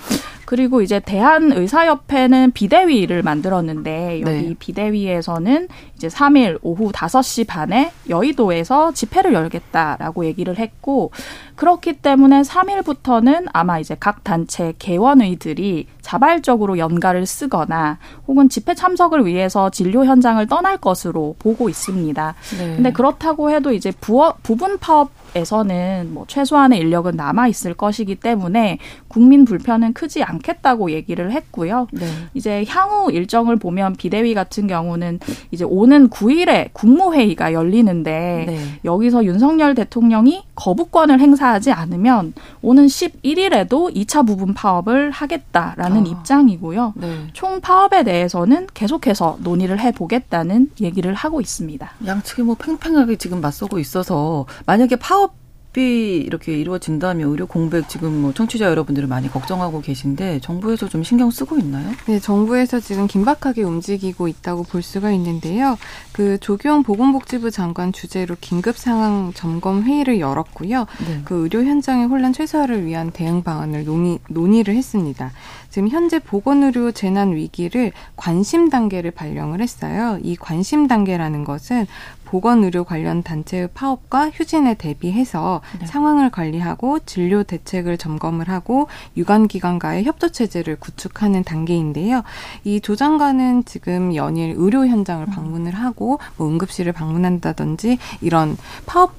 [0.50, 4.54] 그리고 이제 대한의사협회는 비대위를 만들었는데 여기 네.
[4.58, 11.12] 비대위에서는 이제 3일 오후 5시 반에 여의도에서 집회를 열겠다라고 얘기를 했고
[11.54, 19.70] 그렇기 때문에 3일부터는 아마 이제 각 단체 개원의들이 자발적으로 연가를 쓰거나 혹은 집회 참석을 위해서
[19.70, 22.34] 진료 현장을 떠날 것으로 보고 있습니다.
[22.58, 22.74] 네.
[22.74, 28.78] 근데 그렇다고 해도 이제 부어, 부분 파업 에서는 뭐 최소한의 인력은 남아 있을 것이기 때문에
[29.10, 31.88] 국민 불편은 크지 않겠다고 얘기를 했고요.
[31.90, 32.06] 네.
[32.32, 35.18] 이제 향후 일정을 보면 비대위 같은 경우는
[35.50, 38.58] 이제 오는 9일에 국무회의가 열리는데 네.
[38.84, 46.08] 여기서 윤석열 대통령이 거부권을 행사하지 않으면 오는 11일에도 2차 부분 파업을 하겠다라는 아.
[46.08, 46.94] 입장이고요.
[46.96, 47.26] 네.
[47.32, 51.90] 총 파업에 대해서는 계속해서 논의를 해보겠다는 얘기를 하고 있습니다.
[52.06, 55.39] 양측이 뭐 팽팽하게 지금 맞서고 있어서 만약에 파업
[55.72, 61.30] 비 이렇게 이루어진다면 의료 공백 지금 뭐 청취자 여러분들이 많이 걱정하고 계신데 정부에서 좀 신경
[61.30, 61.92] 쓰고 있나요?
[62.06, 65.78] 네, 정부에서 지금 긴박하게 움직이고 있다고 볼 수가 있는데요.
[66.12, 70.86] 그 조경 보건복지부 장관 주재로 긴급 상황 점검 회의를 열었고요.
[71.06, 71.20] 네.
[71.24, 75.30] 그 의료 현장의 혼란 최소화를 위한 대응 방안을 논의 논의를 했습니다.
[75.70, 80.18] 지금 현재 보건의료 재난 위기를 관심 단계를 발령을 했어요.
[80.22, 81.86] 이 관심 단계라는 것은
[82.30, 85.86] 보건의료 관련 단체의 파업과 휴진에 대비해서 네.
[85.86, 92.22] 상황을 관리하고 진료 대책을 점검을 하고 유관기관과의 협조 체제를 구축하는 단계인데요.
[92.64, 95.30] 이 조 장관은 지금 연일 의료 현장을 음.
[95.30, 99.12] 방문을 하고 뭐 응급실을 방문한다든지 이런 파업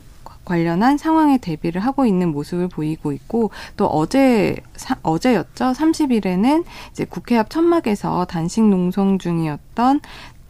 [0.45, 5.65] 관련한 상황에 대비를 하고 있는 모습을 보이고 있고 또 어제 사, 어제였죠.
[5.74, 10.02] 30일에는 이제 국회 앞 천막에서 단식 농성 중이었던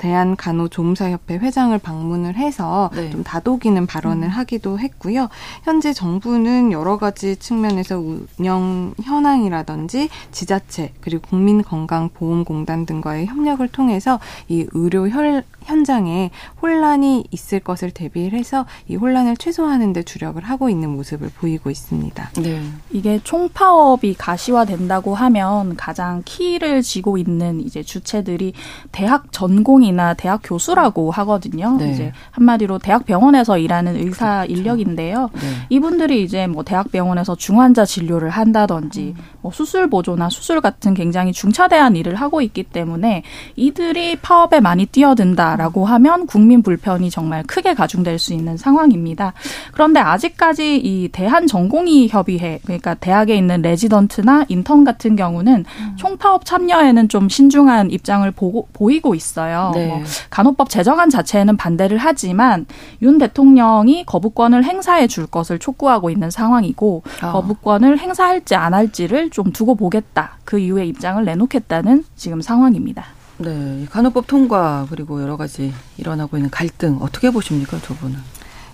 [0.02, 3.12] 대한간호조무사협회 회장을 방문을 해서 네.
[3.12, 4.30] 좀 다독이는 발언을 음.
[4.30, 5.30] 하기도 했고요.
[5.64, 8.04] 현재 정부는 여러 가지 측면에서
[8.40, 17.92] 운영 현황이라든지 지자체 그리고 국민건강보험공단 등과의 협력을 통해서 이 의료 혈, 현장에 혼란이 있을 것을
[17.92, 22.32] 대비를 해서 이 혼란을 최소화하는 데 주력을 하고 있는 모습을 보이고 있습니다.
[22.42, 22.62] 네.
[22.90, 28.54] 이게 총파업이 가시화된다고 하면 가장 키를 쥐고 있는 이제 주체들이
[28.92, 31.78] 대학 전공인 원장이나 대학 교수라고 하거든요.
[31.78, 31.92] 네.
[31.92, 34.54] 이제 한마디로 대학 병원에서 일하는 의사 그렇죠.
[34.54, 35.30] 인력인데요.
[35.34, 35.42] 네.
[35.70, 39.24] 이분들이 이제 뭐 대학 병원에서 중환자 진료를 한다든지 음.
[39.42, 43.24] 뭐 수술 보조나 수술 같은 굉장히 중차대한 일을 하고 있기 때문에
[43.56, 49.34] 이들이 파업에 많이 뛰어든다라고 하면 국민 불편이 정말 크게 가중될 수 있는 상황입니다.
[49.74, 55.96] 그런데 아직까지 이 대한 전공의 협의회 그러니까 대학에 있는 레지던트나 인턴 같은 경우는 음.
[55.98, 59.72] 총파업 참여에는 좀 신중한 입장을 보고, 보이고 있어요.
[59.74, 59.81] 네.
[59.88, 62.66] 뭐 간호법 제정안 자체에는 반대를 하지만
[63.02, 67.32] 윤 대통령이 거부권을 행사해 줄 것을 촉구하고 있는 상황이고 어.
[67.32, 70.38] 거부권을 행사할지 안 할지를 좀 두고 보겠다.
[70.46, 73.06] 그 이후에 입장을 내놓겠다는 지금 상황입니다.
[73.38, 78.18] 네, 간호법 통과 그리고 여러 가지 일어나고 있는 갈등 어떻게 보십니까, 두 분은?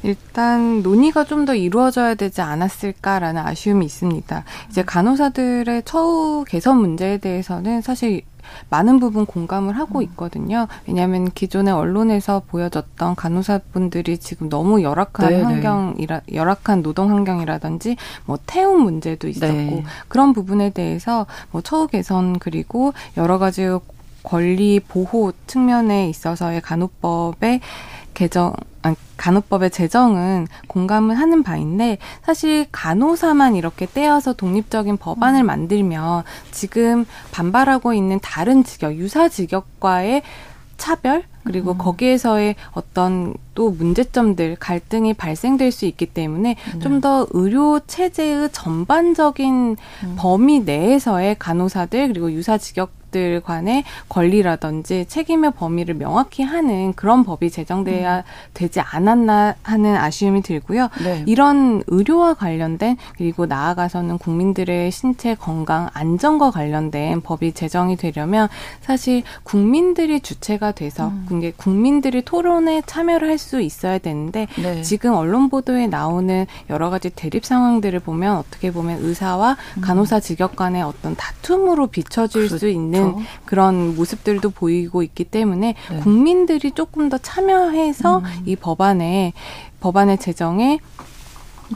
[0.03, 4.43] 일단 논의가 좀 더 이루어져야 되지 않았을까라는 아쉬움이 있습니다.
[4.69, 8.21] 이제 간호사들의 처우 개선 문제에 대해서는 사실
[8.69, 10.67] 많은 부분 공감을 하고 있거든요.
[10.87, 15.37] 왜냐하면 기존의 언론에서 보여졌던 간호사분들이 지금 너무 열악한 네네.
[15.37, 15.43] 네.
[15.43, 19.83] 환경이라 열악한 노동 환경이라든지 뭐 태움 문제도 있었고 네.
[20.07, 23.67] 그런 부분에 대해서 뭐 처우 개선 그리고 여러 가지
[24.23, 27.61] 권리 보호 측면에 있어서의 간호법의
[28.17, 28.51] 개정
[29.17, 35.45] 간호법의 제정은 공감을 하는 바인데 사실 간호사만 이렇게 떼어서 독립적인 법안을 음.
[35.45, 40.23] 만들면 지금 반발하고 있는 다른 직역 유사 직역과의
[40.77, 41.77] 차별 그리고 음.
[41.77, 46.79] 거기에서의 어떤 또 문제점들 갈등이 발생될 수 있기 때문에 네.
[46.79, 50.15] 좀더 의료 체제의 전반적인 음.
[50.17, 57.49] 범위 내에서의 간호사들 그리고 유사 직역 들 간의 권리라든지 책임의 범위를 명확히 하는 그런 법이
[57.49, 58.23] 제정돼야 음.
[58.53, 60.89] 되지 않았나 하는 아쉬움이 들고요.
[61.03, 61.23] 네.
[61.25, 68.49] 이런 의료와 관련된 그리고 나아가서는 국민들의 신체 건강 안전과 관련된 법이 제정이 되려면
[68.81, 71.51] 사실 국민들이 주체가 돼서 음.
[71.57, 74.81] 국민들이 토론에 참여를 할 수 있어야 되는데 네.
[74.81, 79.81] 지금 언론 보도에 나오는 여러 가지 대립 상황들을 보면 어떻게 보면 의사와 음.
[79.81, 82.57] 간호사 직역 간의 어떤 다툼으로 비춰질 그렇죠.
[82.57, 83.29] 수 있는 있는 그렇죠.
[83.45, 85.99] 그런 모습들도 보이고 있기 때문에 네.
[85.99, 88.23] 국민들이 조금 더 참여해서 음.
[88.45, 89.33] 이 법안에
[89.79, 90.79] 법안의 제정에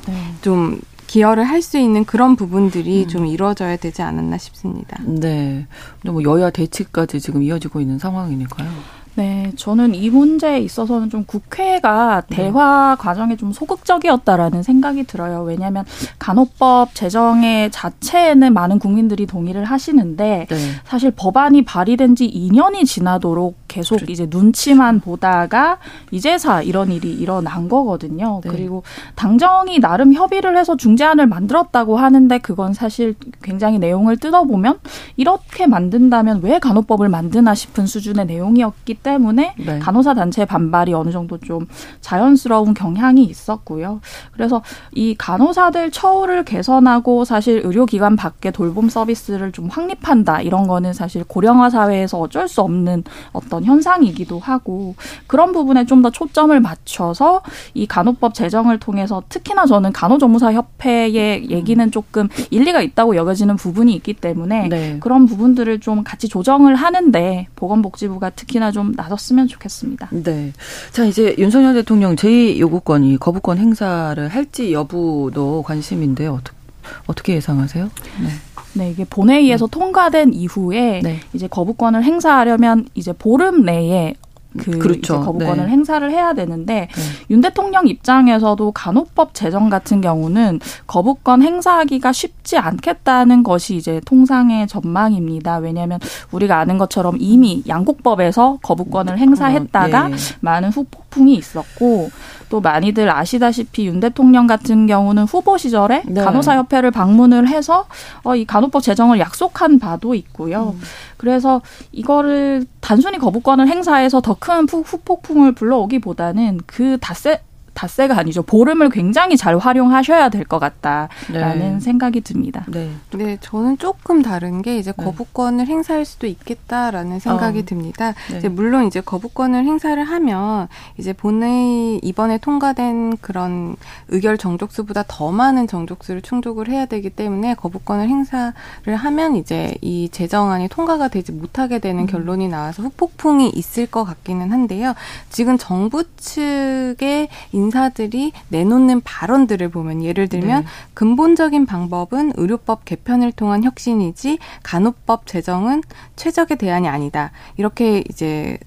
[0.06, 0.34] 네.
[0.42, 3.08] 좀 기여를 할 수 있는 그런 부분들이 음.
[3.08, 4.98] 좀 이루어져야 되지 않았나 싶습니다.
[5.04, 5.68] 네.
[6.02, 8.70] 근데 뭐 여야 대치까지 지금 이어지고 있는 상황이니까요.
[9.15, 12.38] 네, 저는 이 문제에 있어서는 좀 국회가 네.
[12.38, 15.43] 대화 과정에 좀 소극적이었다라는 생각이 들어요.
[15.43, 15.86] 왜냐하면
[16.19, 20.58] 간호법 제정의 자체에는 많은 국민들이 동의를 하시는데 네.
[20.86, 24.12] 사실 법안이 발의된 지 2년이 지나도록 계속 그렇죠.
[24.12, 25.78] 이제 눈치만 보다가
[26.12, 28.42] 이제사 이런 일이 일어난 거거든요.
[28.44, 28.50] 네.
[28.50, 28.84] 그리고
[29.16, 34.80] 당정이 나름 협의를 해서 중재안을 만들었다고 하는데 그건 사실 굉장히 내용을 뜯어보면
[35.16, 39.80] 이렇게 만든다면 왜 간호법을 만드나 싶은 수준의 내용이었기 때문에 네.
[39.80, 41.66] 간호사 단체의 반발이 어느 정도 좀
[42.02, 44.02] 자연스러운 경향이 있었고요.
[44.34, 51.24] 그래서 이 간호사들 처우를 개선하고 사실 의료기관 밖에 돌봄 서비스를 좀 확립한다 이런 거는 사실
[51.24, 54.95] 고령화 사회에서 어쩔 수 없는 어떤 현상이기도 하고
[55.28, 57.41] 그런 부분에 좀 더 초점을 맞춰서
[57.76, 64.13] 이 간호법 제정을 통해서 특히나 저는 간호조무사 협회의 얘기는 조금 일리가 있다고 여겨지는 부분이 있기
[64.13, 64.97] 때문에 네.
[65.00, 70.10] 그런 부분들을 좀 같이 조정을 하는데 보건복지부가 특히나 좀 나섰으면 좋겠습니다.
[70.12, 70.54] 네.
[70.91, 76.61] 자, 이제 윤석열 대통령 제2 요구권이 거부권 행사를 할지 여부도 관심인데 어떻게
[77.08, 77.89] 어떻게 예상하세요?
[78.24, 78.30] 네.
[78.74, 79.72] 네, 이게 본회의에서 네.
[79.72, 81.20] 통과된 이후에 네.
[81.34, 84.15] 이제 거부권을 행사하려면 이제 보름 내에
[84.58, 85.22] 그 그렇죠.
[85.22, 85.72] 거부권을 네.
[85.72, 87.02] 행사를 해야 되는데 네.
[87.30, 95.58] 윤 대통령 입장에서도 간호법 제정 같은 경우는 거부권 행사하기가 쉽지 않겠다는 것이 이제 통상의 전망입니다.
[95.58, 96.00] 왜냐하면
[96.32, 100.16] 우리가 아는 것처럼 이미 양곡법에서 거부권을 행사했다가 어, 네.
[100.42, 102.10] 많은 후폭풍이 있었고
[102.50, 106.22] 또 많이들 아시다시피 윤 대통령 같은 경우는 후보 시절에 네.
[106.22, 107.86] 간호사협회를 방문을 해서
[108.24, 110.76] 어, 이 간호법 제정을 약속한 바도 있고요.
[110.76, 110.82] 음.
[111.16, 111.62] 그래서
[111.94, 117.43] 이거를 단순히 거부권을 행사해서 더큰 후폭풍을 불러오기보다는 그 닷새
[117.74, 118.44] 닷새가 아니죠.
[118.44, 121.80] 보름을 굉장히 잘 활용하셔야 될 것 같다라는 네.
[121.80, 122.66] 생각이 듭니다.
[122.68, 122.90] 네.
[123.14, 125.04] 네, 저는 조금 다른 게 이제 네.
[125.04, 125.72] 거부권을 네.
[125.72, 127.62] 행사할 수도 있겠다라는 생각이 어.
[127.64, 128.14] 듭니다.
[128.30, 128.38] 네.
[128.38, 133.76] 이제 물론 이제 거부권을 행사를 하면 이제 본회의 이번에 통과된 그런
[134.10, 138.54] 의결 정족수보다 더 많은 정족수를 충족을 해야 되기 때문에 거부권을 행사를
[138.86, 142.08] 하면 이제 이 제정안이 통과가 되지 못하게 되는 음.
[142.08, 144.96] 결론이 나와서 후폭풍이 있을 것 같기는 한데요.
[145.30, 147.30] 지금 정부 측의
[147.62, 150.67] 인사들이 내놓는 발언들을 보면 예를 들면 네.
[150.93, 155.84] 근본적인 방법은 의료법 개편을 통한 혁신이지 간호법 제정은
[156.15, 157.32] 최적의 대안이 아니다.
[157.58, 158.58] 이렇게 이제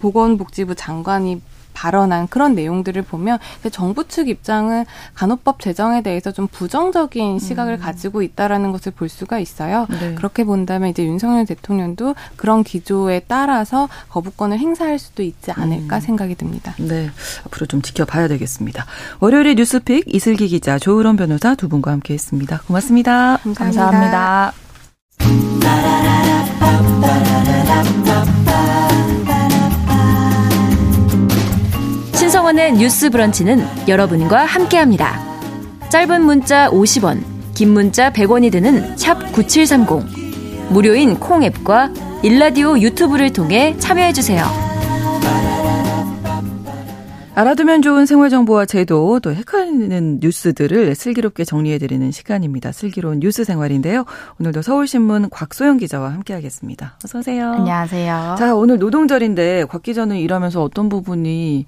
[0.00, 1.40] 보건복지부 장관이
[1.74, 3.38] 발언한 그런 내용들을 보면
[3.70, 7.78] 정부 측 입장은 간호법 제정에 대해서 좀 부정적인 시각을 음.
[7.78, 9.86] 가지고 있다라는 것을 볼 수가 있어요.
[9.90, 10.14] 네.
[10.14, 16.00] 그렇게 본다면 이제 윤석열 대통령도 그런 기조에 따라서 거부권을 행사할 수도 있지 않을까 음.
[16.00, 16.74] 생각이 듭니다.
[16.78, 17.10] 네,
[17.46, 18.86] 앞으로 좀 지켜봐야 되겠습니다.
[19.20, 22.62] 월요일에 뉴스픽 이슬기 기자, 조으론 변호사 두 분과 함께했습니다.
[22.66, 23.38] 고맙습니다.
[23.42, 23.90] 감사합니다.
[23.90, 24.52] 감사합니다.
[32.44, 35.18] 신성원의 뉴스 브런치는 여러분과 함께합니다.
[35.88, 37.22] 짧은 문자 50원,
[37.54, 40.70] 긴 문자 100원이 드는 샵 9730.
[40.70, 41.92] 무료인 콩 앱과
[42.22, 44.44] 일라디오 유튜브를 통해 참여해주세요.
[47.34, 52.72] 알아두면 좋은 생활 정보와 제도, 또 헷갈리는 뉴스들을 슬기롭게 정리해드리는 시간입니다.
[52.72, 54.04] 슬기로운 뉴스 생활인데요.
[54.38, 56.98] 오늘도 서울신문 곽소영 기자와 함께하겠습니다.
[57.04, 57.52] 어서 오세요.
[57.52, 58.36] 안녕하세요.
[58.38, 61.66] 자, 오늘 노동절인데 곽 기자는 일하면서 어떤 부분이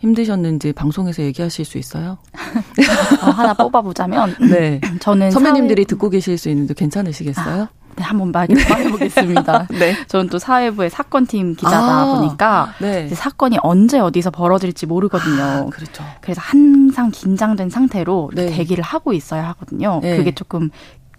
[0.00, 2.18] 힘드셨는지 방송에서 얘기하실 수 있어요?
[3.22, 4.80] 어, 하나 뽑아보자면 네.
[5.00, 5.86] 저는 선배님들이 사회...
[5.86, 7.62] 듣고 계실 수 있는데 괜찮으시겠어요?
[7.64, 9.68] 아, 네, 한번 말 해보겠습니다.
[9.78, 9.94] 네.
[10.08, 13.08] 저는 또 사회부의 사건팀 기자다 아, 보니까 네.
[13.08, 15.42] 사건이 언제 어디서 벌어질지 모르거든요.
[15.42, 16.02] 아, 그렇죠.
[16.22, 18.46] 그래서 항상 긴장된 상태로 네.
[18.46, 20.00] 대기를 하고 있어야 하거든요.
[20.02, 20.16] 네.
[20.16, 20.70] 그게 조금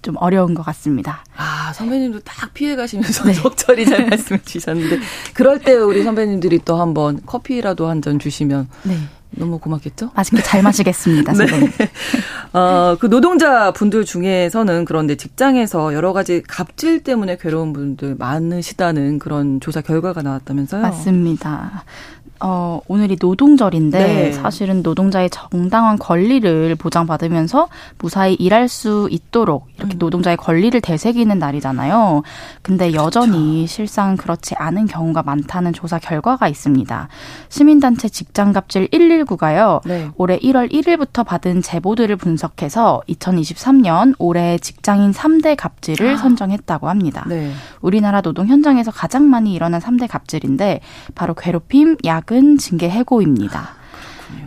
[0.01, 1.23] 좀 어려운 것 같습니다.
[1.37, 3.33] 아, 선배님도 딱 피해 가시면서 네.
[3.33, 4.99] 적절히 잘 말씀해 주셨는데
[5.33, 8.97] 그럴 때 우리 선배님들이 또 한번 커피라도 한 잔 주시면 네.
[9.31, 10.09] 너무 고맙겠죠?
[10.15, 11.71] 맛있게 잘 마시겠습니다, 선배님.
[11.77, 11.91] 네.
[12.57, 19.59] 어, 그 노동자 분들 중에서는 그런데 직장에서 여러 가지 갑질 때문에 괴로운 분들 많으시다는 그런
[19.61, 20.81] 조사 결과가 나왔다면서요?
[20.81, 21.85] 맞습니다.
[22.43, 24.31] 어, 오늘이 노동절인데 네.
[24.31, 27.67] 사실은 노동자의 정당한 권리를 보장받으면서
[27.99, 29.99] 무사히 일할 수 있도록 이렇게 음.
[29.99, 32.23] 노동자의 권리를 되새기는 날이잖아요.
[32.61, 33.67] 근데 여전히 그렇죠.
[33.67, 37.07] 실상 그렇지 않은 경우가 많다는 조사 결과가 있습니다.
[37.49, 39.81] 시민단체 직장갑질 119가요.
[39.85, 40.09] 네.
[40.17, 46.17] 올해 1월 1일부터 받은 제보들을 분석해서 2023년 올해 직장인 3대 갑질을 아.
[46.17, 47.23] 선정했다고 합니다.
[47.27, 47.51] 네.
[47.81, 50.81] 우리나라 노동 현장에서 가장 많이 일어난 3대 갑질인데
[51.13, 53.71] 바로 괴롭힘, 야근, 야근 징계 해고입니다.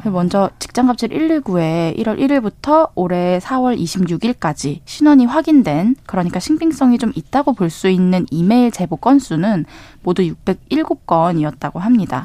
[0.05, 7.53] 아, 먼저 직장갑질 119에 1월 1일부터 올해 4월 26일까지 신원이 확인된 그러니까 신빙성이 좀 있다고
[7.53, 9.66] 볼 수 있는 이메일 제보 건수는
[10.03, 12.24] 모두 607건이었다고 합니다.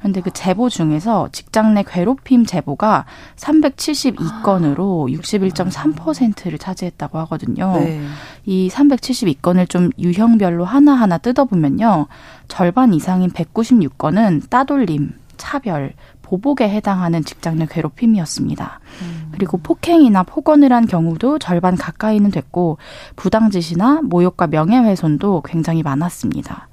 [0.00, 3.04] 그런데 그 제보 중에서 직장 내 괴롭힘 제보가
[3.36, 7.74] 372건으로 61.3%를 차지했다고 하거든요.
[7.78, 8.00] 네.
[8.46, 12.06] 이 372건을 좀 유형별로 하나하나 뜯어보면요.
[12.48, 15.92] 절반 이상인 196건은 따돌림, 차별,
[16.22, 18.80] 보복에 해당하는 직장 내 괴롭힘이었습니다.
[19.02, 19.28] 음.
[19.32, 22.78] 그리고 폭행이나 폭언을 한 경우도 절반 가까이는 됐고
[23.16, 26.69] 부당짓이나 모욕과 명예훼손도 굉장히 많았습니다.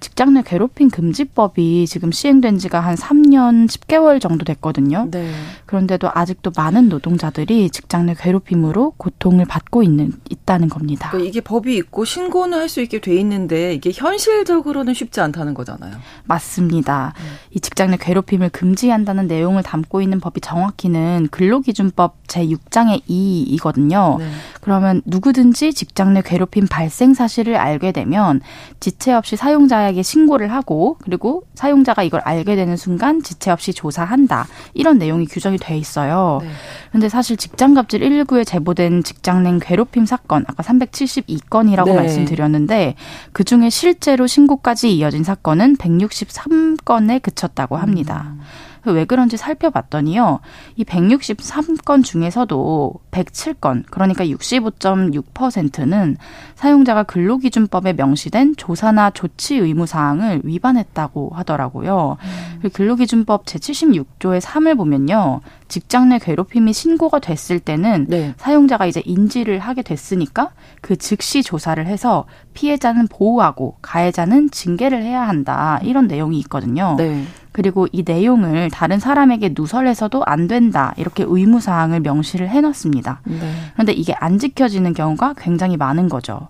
[0.00, 5.08] 직장 내 괴롭힘 금지법이 지금 시행된 지가 한 3년 10개월 정도 됐거든요.
[5.10, 5.30] 네.
[5.66, 11.08] 그런데도 아직도 많은 노동자들이 직장 내 괴롭힘으로 고통을 받고 있는 있다는 겁니다.
[11.10, 15.96] 그러니까 이게 법이 있고 신고는 할 수 있게 돼 있는데 이게 현실적으로는 쉽지 않다는 거잖아요.
[16.24, 17.14] 맞습니다.
[17.18, 17.24] 음.
[17.54, 24.18] 이 직장 내 괴롭힘을 금지한다는 내용을 담고 있는 법이 정확히는 근로기준법 제6장의 2이거든요.
[24.18, 24.28] 네.
[24.60, 28.40] 그러면 누구든지 직장 내 괴롭힘 발생 사실을 알게 되면
[28.80, 34.46] 지체 없이 사용자의 사용자에게 신고를 하고 그리고 사용자가 이걸 알게 되는 순간 지체 없이 조사한다.
[34.74, 36.40] 이런 내용이 규정이 돼 있어요.
[36.42, 36.48] 네.
[36.92, 41.94] 근데 사실 직장 갑질 119에 제보된 직장 내 괴롭힘 사건 아까 372건이라고 네.
[41.94, 42.94] 말씀드렸는데
[43.32, 48.32] 그 중에 실제로 신고까지 이어진 사건은 163건에 그쳤다고 합니다.
[48.34, 48.40] 음.
[48.84, 50.40] 왜 그런지 살펴봤더니요.
[50.76, 56.16] 이 163건 중에서도 107건, 그러니까 65.6%는
[56.54, 62.16] 사용자가 근로기준법에 명시된 조사나 조치 의무 사항을 위반했다고 하더라고요.
[62.62, 62.70] 음.
[62.70, 65.40] 근로기준법 제76조의 3을 보면요.
[65.68, 68.34] 직장 내 괴롭힘이 신고가 됐을 때는 네.
[68.38, 70.50] 사용자가 이제 인지를 하게 됐으니까
[70.80, 75.78] 그 즉시 조사를 해서 피해자는 보호하고 가해자는 징계를 해야 한다.
[75.82, 76.96] 이런 내용이 있거든요.
[76.98, 77.24] 네.
[77.52, 80.94] 그리고 이 내용을 다른 사람에게 누설해서도 안 된다.
[80.96, 83.20] 이렇게 의무 사항을 명시를 해 놨습니다.
[83.24, 83.38] 네.
[83.72, 86.48] 그런데 이게 안 지켜지는 경우가 굉장히 많은 거죠.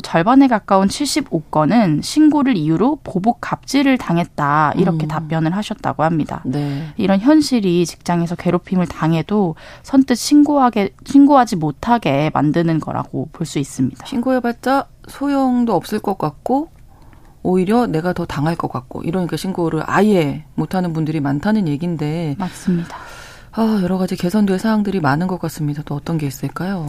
[0.00, 5.08] 절반에 가까운 75건은 신고를 이유로 보복 갑질을 당했다 이렇게 음.
[5.08, 6.40] 답변을 하셨다고 합니다.
[6.46, 6.86] 네.
[6.96, 14.06] 이런 현실이 직장에서 괴롭힘을 당해도 선뜻 신고하게 신고하지 못하게 만드는 거라고 볼 수 있습니다.
[14.06, 16.68] 신고해봤자 소용도 없을 것 같고
[17.42, 22.96] 오히려 내가 더 당할 것 같고 이러니까 신고를 아예 못하는 분들이 많다는 얘기인데 맞습니다.
[23.50, 25.82] 아, 여러 가지 개선될 사항들이 많은 것 같습니다.
[25.84, 26.86] 또 어떤 게 있을까요?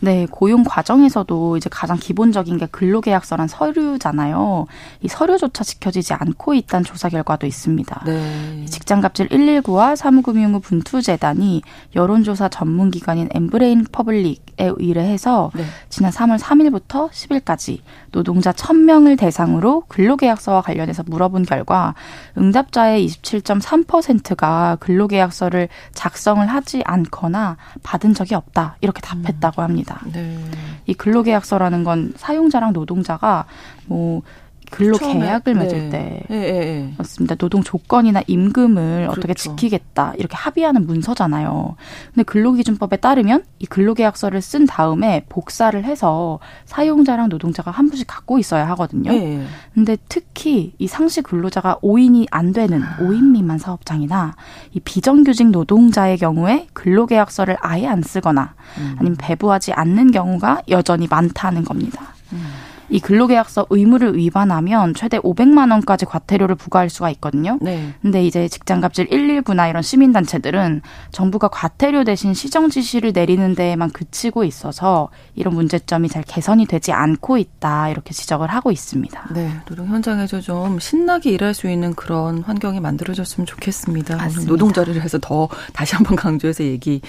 [0.00, 4.66] 네, 고용 과정에서도 이제 가장 기본적인 게 근로계약서란 서류잖아요.
[5.02, 8.02] 이 서류조차 지켜지지 않고 있다는 조사 결과도 있습니다.
[8.04, 8.64] 네.
[8.66, 11.62] 직장갑질 119와 사무금융의 분투재단이
[11.94, 15.64] 여론조사 전문기관인 엠브레인 퍼블릭에 의뢰해서 네.
[15.88, 17.80] 지난 3월 3일부터 10일까지
[18.12, 21.94] 노동자 1000명을 대상으로 근로계약서와 관련해서 물어본 결과
[22.38, 28.76] 응답자의 27.3%가 근로계약서를 작성을 하지 않거나 받은 적이 없다.
[28.80, 29.85] 이렇게 답했다고 합니다.
[30.12, 30.38] 네.
[30.86, 33.44] 이 근로계약서라는 건 사용자랑 노동자가
[33.86, 34.22] 뭐
[34.70, 35.90] 근로 계약을 맺을 네.
[35.90, 37.36] 때 네, 네, 맞습니다.
[37.36, 39.18] 노동 조건이나 임금을 그렇죠.
[39.18, 41.76] 어떻게 지키겠다 이렇게 합의하는 문서잖아요.
[42.14, 48.68] 근데 근로기준법에 따르면 이 근로계약서를 쓴 다음에 복사를 해서 사용자랑 노동자가 한 분씩 갖고 있어야
[48.70, 49.12] 하거든요.
[49.12, 49.44] 네.
[49.74, 54.34] 근데 특히 이 상시 근로자가 5인이 안 되는 5인 미만 사업장이나
[54.72, 58.96] 이 비정규직 노동자의 경우에 근로계약서를 아예 안 쓰거나 음.
[58.98, 62.14] 아니면 배부하지 않는 경우가 여전히 많다는 겁니다.
[62.32, 62.44] 음.
[62.88, 67.58] 이 근로계약서 의무를 위반하면 최대 500만 원까지 과태료를 부과할 수가 있거든요.
[67.60, 67.94] 네.
[68.02, 75.08] 근데 이제 직장갑질 119나 이런 시민단체들은 정부가 과태료 대신 시정 지시를 내리는 데에만 그치고 있어서
[75.34, 79.28] 이런 문제점이 잘 개선이 되지 않고 있다 이렇게 지적을 하고 있습니다.
[79.34, 84.16] 네, 노동 현장에서 좀 신나게 일할 수 있는 그런 환경이 만들어졌으면 좋겠습니다.
[84.16, 84.50] 맞습니다.
[84.50, 87.00] 노동자를 해서 더 다시 한번 강조해서 얘기해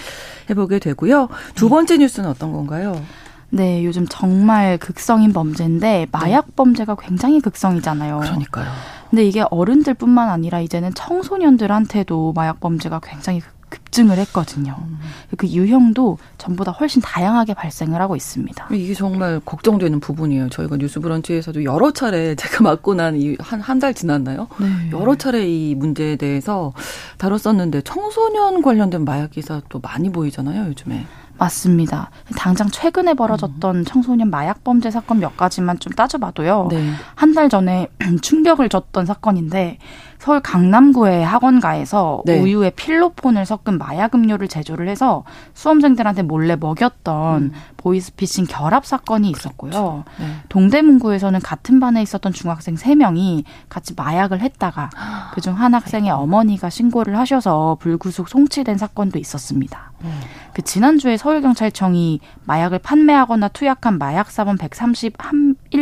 [0.55, 1.29] 보게 되고요.
[1.55, 1.69] 두 네.
[1.69, 3.01] 번째 뉴스는 어떤 건가요?
[3.49, 6.51] 네, 요즘 정말 극성인 범죄인데 마약 네.
[6.55, 8.19] 범죄가 굉장히 극성이잖아요.
[8.19, 8.67] 그러니까요.
[9.09, 14.75] 근데 이게 어른들뿐만 아니라 이제는 청소년들한테도 마약 범죄가 굉장히 급증을 했거든요.
[14.79, 14.99] 음.
[15.37, 18.67] 그 유형도 전보다 훨씬 다양하게 발생을 하고 있습니다.
[18.71, 20.49] 이게 정말 걱정되는 부분이에요.
[20.49, 24.47] 저희가 뉴스브런치에서도 여러 차례 제가 맡고 난 한한 달 지났나요?
[24.59, 24.91] 네.
[24.91, 26.73] 여러 차례 이 문제에 대해서
[27.17, 31.05] 다뤘었는데 청소년 관련된 마약 기사 또 많이 보이잖아요, 요즘에.
[31.37, 32.09] 맞습니다.
[32.35, 33.85] 당장 최근에 벌어졌던 음.
[33.85, 36.67] 청소년 마약 범죄 사건 몇 가지만 좀 따져봐도요.
[36.71, 36.91] 네.
[37.15, 37.87] 한달 전에
[38.21, 39.77] 충격을 줬던 사건인데
[40.19, 42.39] 서울 강남구의 학원가에서 네.
[42.39, 47.51] 우유에 필로폰을 섞은 마약 음료를 제조를 해서 수험생들한테 몰래 먹였던 음.
[47.77, 49.71] 보이스피싱 결합 사건이 있었고요.
[49.71, 50.03] 그렇죠.
[50.19, 50.25] 네.
[50.49, 54.89] 동대문구에서는 같은 반에 있었던 중학생 3명이 같이 마약을 했다가
[55.33, 59.91] 그중 한 학생의 어머니가 신고를 하셔서 불구속 송치된 사건도 있었습니다.
[60.03, 60.19] 음.
[60.53, 65.11] 그 지난주에 서울경찰청이 마약을 판매하거나 투약한 마약사범 131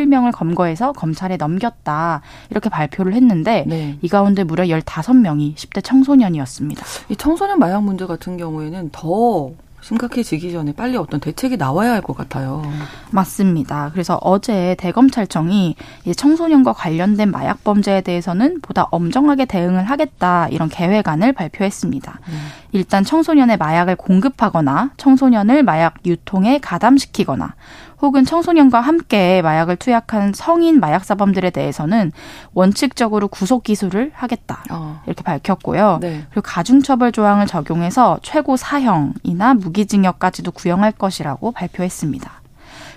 [0.08, 2.22] 명을 검거해서 검찰에 넘겼다.
[2.50, 3.98] 이렇게 발표를 했는데 네.
[4.02, 6.84] 이 가운데 무려 15명이 10대 청소년이었습니다.
[7.10, 12.18] 이 청소년 마약 문제 같은 경우에는 더 심각해지기 전에 빨리 어떤 대책이 나와야 할 것
[12.18, 12.64] 같아요.
[13.12, 13.92] 맞습니다.
[13.94, 15.76] 그래서 어제 대검찰청이
[16.16, 22.20] 청소년과 관련된 마약 범죄에 대해서는 보다 엄정하게 대응을 하겠다 이런 계획안을 발표했습니다.
[22.28, 22.48] 음.
[22.72, 27.54] 일단 청소년의 마약을 공급하거나 청소년을 마약 유통에 가담시키거나
[28.02, 32.12] 혹은 청소년과 함께 마약을 투약한 성인 마약사범들에 대해서는
[32.54, 34.64] 원칙적으로 구속 기소를 하겠다.
[34.72, 35.02] 어.
[35.06, 36.00] 이렇게 밝혔고요.
[36.02, 36.24] 네.
[36.30, 42.45] 그리고 가중처벌 조항을 적용해서 최고 사형이나 무기징역까지도 구형할 것이라고 발표했습니다.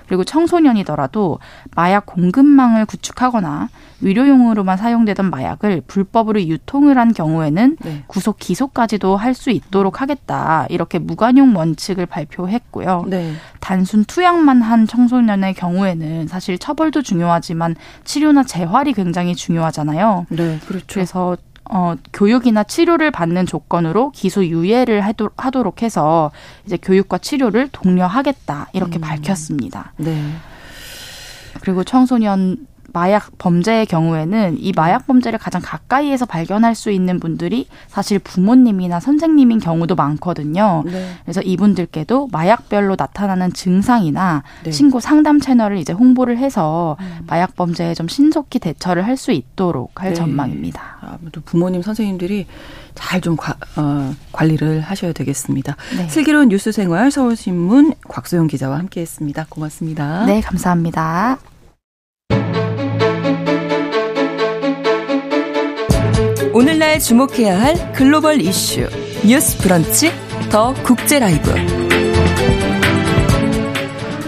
[0.09, 1.39] 그리고 청소년이더라도
[1.77, 3.69] 마약 공급망을 구축하거나
[4.01, 8.05] 의료용으로만 사용되던 마약을 불법으로 유통을 한 경우에는 네.
[8.07, 10.67] 구속 기소까지도 할 수 있도록 하겠다.
[10.69, 13.05] 이렇게 무관용 원칙을 발표했고요.
[13.07, 13.35] 네.
[13.61, 20.27] 단순 투약만 한 청소년의 경우에는 사실 처벌도 중요하지만 치료나 재활이 굉장히 중요하잖아요.
[20.31, 20.87] 네, 그렇죠.
[20.89, 21.37] 그래서
[21.71, 26.31] 어, 교육이나 치료를 받는 조건으로 기소 유예를 하도, 하도록 해서
[26.67, 29.01] 이제 교육과 치료를 독려하겠다 이렇게 음.
[29.01, 29.93] 밝혔습니다.
[29.99, 30.19] 네.
[31.61, 38.19] 그리고 청소년 마약 범죄의 경우에는 이 마약 범죄를 가장 가까이에서 발견할 수 있는 분들이 사실
[38.19, 40.83] 부모님이나 선생님인 경우도 많거든요.
[40.87, 41.13] 네.
[41.23, 44.71] 그래서 이분들께도 마약별로 나타나는 증상이나 네.
[44.71, 47.25] 신고 상담 채널을 이제 홍보를 해서 음.
[47.27, 50.15] 마약 범죄에 좀 신속히 대처를 할 수 있도록 할 네.
[50.15, 50.99] 전망입니다.
[51.01, 52.47] 아무래도 부모님, 선생님들이
[52.95, 53.37] 잘좀
[53.77, 55.77] 어, 관리를 하셔야 되겠습니다.
[55.97, 56.09] 네.
[56.09, 59.47] 슬기로운 뉴스 생활 서울신문 곽소영 기자와 함께했습니다.
[59.51, 60.25] 고맙습니다.
[60.27, 61.39] 네, 감사합니다.
[66.53, 68.89] 오늘날 주목해야 할 글로벌 이슈
[69.27, 70.11] 뉴스 브런치
[70.51, 71.51] 더 국제 라이브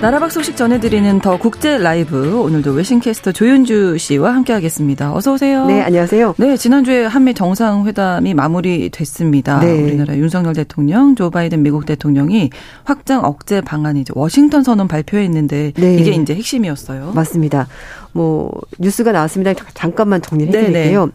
[0.00, 5.14] 나라 밖 소식 전해드리는 더 국제 라이브 오늘도 외신캐스터 조윤주 씨와 함께하겠습니다.
[5.14, 5.66] 어서 오세요.
[5.66, 6.36] 네, 안녕하세요.
[6.38, 9.60] 네, 지난주에 한미 정상회담이 마무리됐습니다.
[9.60, 9.82] 네.
[9.82, 12.48] 우리나라 윤석열 대통령, 조 바이든 미국 대통령이
[12.84, 15.96] 확장 억제 방안이 죠 워싱턴 선언 발표했는데 네.
[15.96, 17.12] 이게 이제 핵심이었어요.
[17.14, 17.68] 맞습니다.
[18.12, 19.52] 뭐 뉴스가 나왔습니다.
[19.74, 20.68] 잠깐만 정리를 네, 네.
[20.68, 21.10] 해드릴게요.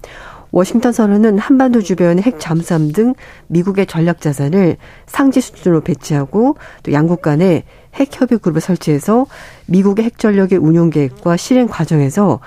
[0.51, 3.13] 워싱턴 선언은 한반도 주변의 핵 잠수함 등
[3.47, 9.25] 미국의 전략 자산을 상지 수준으로 배치하고 또 양국 간에 핵 협의 그룹을 설치해서
[9.67, 12.39] 미국의 핵 전력의 운용 계획과 실행 과정에서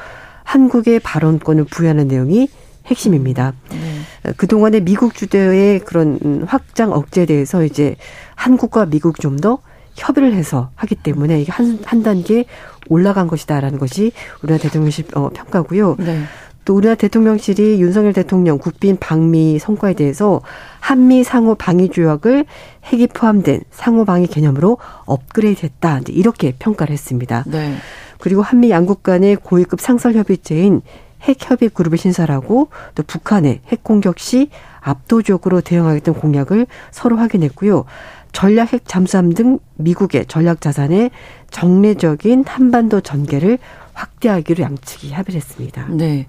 [0.44, 2.48] 한국의 발언권을 부여하는 내용이
[2.86, 3.52] 핵심입니다.
[3.70, 4.32] 네.
[4.36, 7.96] 그동안의 미국 주도의 그런 확장 억제에 대해서 이제
[8.34, 9.58] 한국과 미국 좀 더
[9.98, 12.44] 협의를 해서 하기 때문에 이게 한, 한 단계
[12.88, 15.96] 올라간 것이다라는 것이 우리나라 대통령실 어, 평가고요.
[15.98, 16.22] 네.
[16.68, 20.42] 또 우리나라 대통령실이 윤석열 대통령 국빈 방미 성과에 대해서
[20.80, 22.44] 한미 상호 방위 조약을
[22.84, 26.00] 핵이 포함된 상호 방위 개념으로 업그레이드했다.
[26.08, 27.44] 이렇게 평가를 했습니다.
[27.46, 27.74] 네.
[28.18, 30.82] 그리고 한미 양국 간의 고위급 상설 협의체인
[31.22, 34.50] 핵협의 그룹을 신설하고 또 북한의 핵 공격 시
[34.80, 37.86] 압도적으로 대응하겠다는 공약을 서로 확인했고요.
[38.32, 41.12] 전략 핵 잠수함 등 미국의 전략 자산의
[41.50, 43.58] 정례적인 한반도 전개를
[43.94, 45.86] 확대하기로 양측이 합의를 했습니다.
[45.88, 46.26] 네.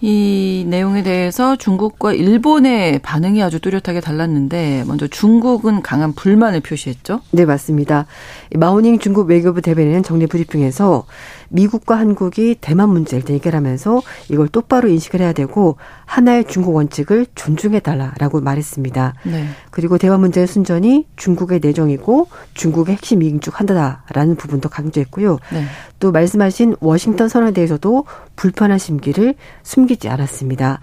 [0.00, 7.22] 이 내용에 대해서 중국과 일본의 반응이 아주 뚜렷하게 달랐는데 먼저 중국은 강한 불만을 표시했죠.
[7.30, 8.06] 네, 맞습니다.
[8.54, 11.06] 마오닝 중국 외교부 대변인은 정례 브리핑에서
[11.48, 18.40] 미국과 한국이 대만 문제를 해결하면서 이걸 똑바로 인식을 해야 되고 하나의 중국 원칙을 존중해 달라라고
[18.40, 19.14] 말했습니다.
[19.24, 19.46] 네.
[19.70, 25.38] 그리고 대만 문제의 순전히 중국의 내정이고 중국의 핵심 이익 중 하나다라는 부분도 강조했고요.
[25.52, 25.64] 네.
[25.98, 28.04] 또 말씀하신 워싱턴 선언에 대해서도
[28.36, 30.80] 불편한 심기를 숨기지 않았습니다.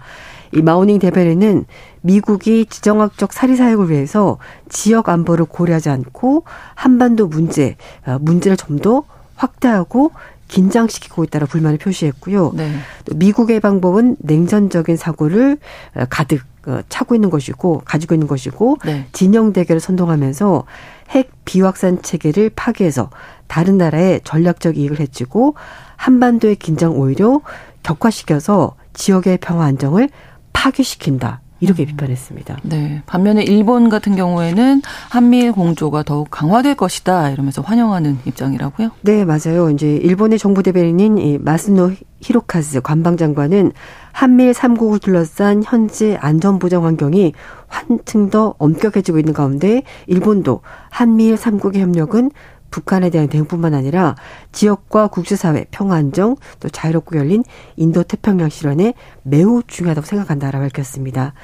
[0.52, 1.64] 이 마우닝 대변인은
[2.00, 4.38] 미국이 지정학적 사리 사역을 위해서
[4.68, 6.44] 지역 안보를 고려하지 않고
[6.74, 9.04] 한반도 문제 어, 문제를 좀 더
[9.36, 10.12] 확대하고
[10.48, 12.52] 긴장시키고 있다라 불만을 표시했고요.
[12.54, 12.72] 네.
[13.14, 15.58] 미국의 방법은 냉전적인 사고를
[15.94, 19.06] 어, 가득 어, 차고 있는 것이고 가지고 있는 것이고 네.
[19.12, 20.64] 진영 대결을 선동하면서
[21.10, 23.10] 핵 비확산 체계를 파괴해서
[23.46, 25.54] 다른 나라의 전략적 이익을 해치고
[25.96, 27.40] 한반도의 긴장 오히려
[27.82, 30.08] 격화시켜서 지역의 평화 안정을
[30.52, 31.40] 파괴시킨다.
[31.64, 31.86] 이렇게 음.
[31.86, 32.58] 비판했습니다.
[32.62, 33.02] 네.
[33.06, 38.90] 반면에 일본 같은 경우에는 한미일 공조가 더욱 강화될 것이다 이러면서 환영하는 입장이라고요?
[39.02, 39.70] 네, 맞아요.
[39.70, 43.72] 이제 일본의 정부 대변인인 마스노 히로카즈 관방장관은
[44.12, 47.32] 한미일 3국을 둘러싼 현재 안전보장 환경이
[47.66, 50.60] 한층 더 엄격해지고 있는 가운데 일본도
[50.90, 52.30] 한미일 3국의 협력은
[52.74, 54.16] 북한에 대한 대응뿐만 아니라
[54.50, 57.44] 지역과 국제사회 평화 안정 또 자유롭고 열린
[57.76, 61.34] 인도 태평양 실현에 매우 중요하다고 생각한다라고 밝혔습니다.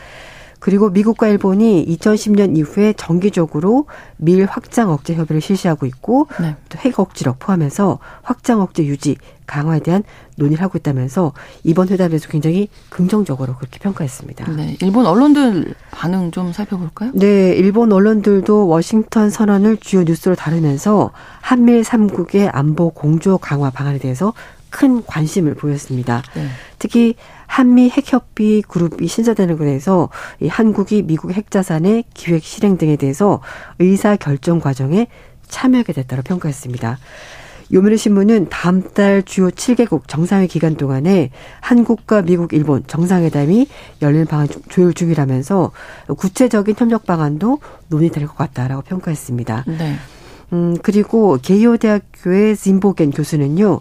[0.61, 3.87] 그리고 미국과 일본이 2010년 이후에 정기적으로
[4.19, 6.55] 밀 확장 억제 협의를 실시하고 있고 네.
[6.69, 10.05] 또핵 억지력 포함해서 확장 억제 유지 강화에 대한
[10.37, 11.33] 논의를 하고 있다면서
[11.65, 14.53] 이번 회담에서 굉장히 긍정적으로 그렇게 평가했습니다.
[14.53, 17.11] 네, 일본 언론들 반응 좀 살펴볼까요?
[17.15, 24.33] 네, 일본 언론들도 워싱턴 선언을 주요 뉴스로 다루면서 한밀 3국의 안보 공조 강화 방안에 대해서
[24.71, 26.23] 큰 관심을 보였습니다.
[26.35, 26.47] 네.
[26.79, 27.17] 특히
[27.51, 33.41] 한미 핵협의 그룹이 신설되는 것에서 이 한국이 미국 핵자산의 기획 실행 등에 대해서
[33.81, 35.09] 의사 결정 과정에
[35.49, 36.99] 참여하게 됐다고 평가했습니다.
[37.73, 41.31] 요미르 신문은 다음 달 주요 7개국 정상회 기간 동안에
[41.61, 43.67] 한국과 미국, 일본 정상회담이
[44.01, 45.73] 열리는 방안 조율 중이라면서
[46.17, 49.65] 구체적인 협력 방안도 논의될 것 같다라고 평가했습니다.
[49.67, 49.97] 네.
[50.53, 53.81] 음, 그리고 게이오 대학교의 진보겐 교수는요.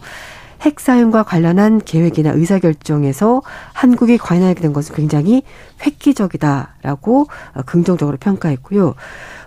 [0.62, 3.42] 핵 사용과 관련한 계획이나 의사결정에서
[3.74, 5.44] 한국이 관여하게 된 것은 굉장히
[5.86, 8.96] 획기적이다라고 어, 긍정적으로 평가했고요.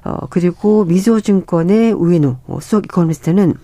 [0.05, 3.55] 어, 그리고 미소증권의 우인우 어, 수석 이코노미스트는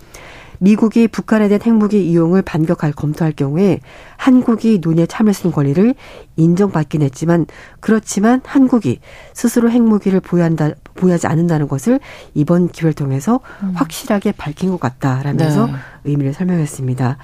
[0.58, 3.80] 미국이 북한에 대한 핵무기 이용을 반격할 검토할 경우에
[4.16, 5.94] 한국이 논의에 참여할 수 있는 권리를
[6.36, 7.46] 인정받긴 했지만
[7.80, 9.00] 그렇지만 한국이
[9.32, 12.00] 스스로 핵무기를 보유한다 보유하지 않는다는 것을
[12.34, 13.72] 이번 기회를 통해서 음.
[13.74, 15.72] 확실하게 밝힌 것 같다라면서 네.
[16.04, 17.18] 의미를 설명했습니다.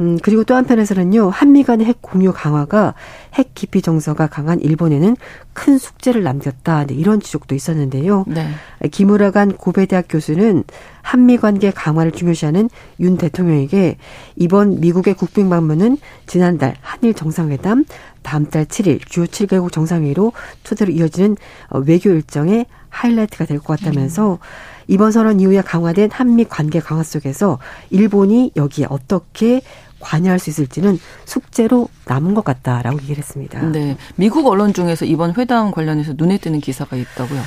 [0.00, 2.94] 음, 그리고 또 한편에서는요, 한미 간의 핵 공유 강화가
[3.34, 5.16] 핵 기피 정서가 강한 일본에는
[5.52, 6.86] 큰 숙제를 남겼다.
[6.86, 8.24] 네, 이런 지적도 있었는데요.
[8.28, 8.48] 네.
[8.90, 10.64] 김우라 간 고베대학 교수는
[11.02, 12.70] 한미 관계 강화를 중요시하는
[13.00, 13.96] 윤 대통령에게
[14.36, 17.84] 이번 미국의 국빈 방문은 지난달 한일 정상회담,
[18.22, 20.32] 다음 달 7일 주요 7개국 정상회의로
[20.62, 21.36] 초대로 이어지는
[21.70, 24.38] 어, 외교 일정의 하이라이트가 될 것 같다면서 음.
[24.86, 27.58] 이번 선언 이후에 강화된 한미 관계 강화 속에서
[27.90, 29.60] 일본이 여기에 어떻게
[30.00, 33.62] 관여할 수 있을지는 숙제로 남은 것 같다라고 얘기를 했습니다.
[33.70, 33.96] 네.
[34.16, 37.40] 미국 언론 중에서 이번 회담 관련해서 눈에 띄는 기사가 있다고요?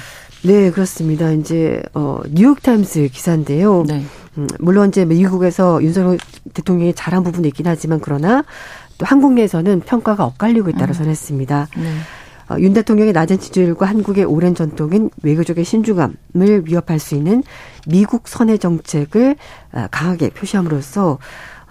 [0.44, 1.32] 네, 그렇습니다.
[1.32, 3.84] 이제 어 뉴욕타임스 기사인데요.
[3.88, 4.04] 네.
[4.38, 6.18] 음, 물론 이제 미국에서 윤석열
[6.54, 8.44] 대통령이 잘한 부분도 있긴 하지만 그러나
[8.98, 10.94] 또 한국 내에서는 평가가 엇갈리고 있다고 음.
[10.94, 11.68] 전했습니다.
[11.78, 11.94] 네.
[12.50, 17.44] 어, 윤 대통령의 낮은 지지율과 한국의 오랜 전통인 외교적인 신중함을 위협할 수 있는
[17.88, 19.36] 미국 선의 정책을
[19.74, 21.18] 어, 강하게 표시함으로써 어,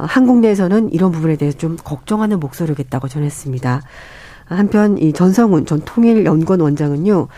[0.07, 3.83] 한국 내에서는 이런 부분에 대해서 좀 걱정하는 목소리겠다고 전했습니다.
[4.47, 7.29] 한편 이 전성훈 전 통일연구원 원장은요.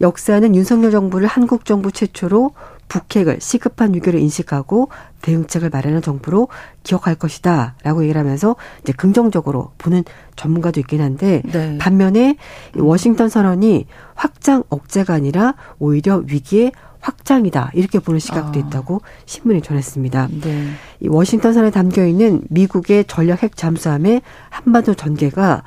[0.00, 2.52] 역사는 윤석열 정부를 한국 정부 최초로
[2.88, 4.88] 북핵을 시급한 위기로 인식하고
[5.22, 6.48] 대응책을 마련한 정부로
[6.82, 10.04] 기억할 것이다 라고 얘기를 하면서 이제 긍정적으로 보는
[10.36, 11.78] 전문가도 있긴 한데 네.
[11.78, 12.36] 반면에
[12.76, 16.72] 워싱턴 선언이 확장 억제가 아니라 오히려 위기의
[17.04, 18.62] 확장이다 이렇게 보는 시각도 아.
[18.62, 20.28] 있다고 신문이 전했습니다.
[20.42, 20.66] 네.
[21.00, 25.62] 이 워싱턴 선에 담겨 있는 미국의 전략 핵 잠수함의 한반도 전개가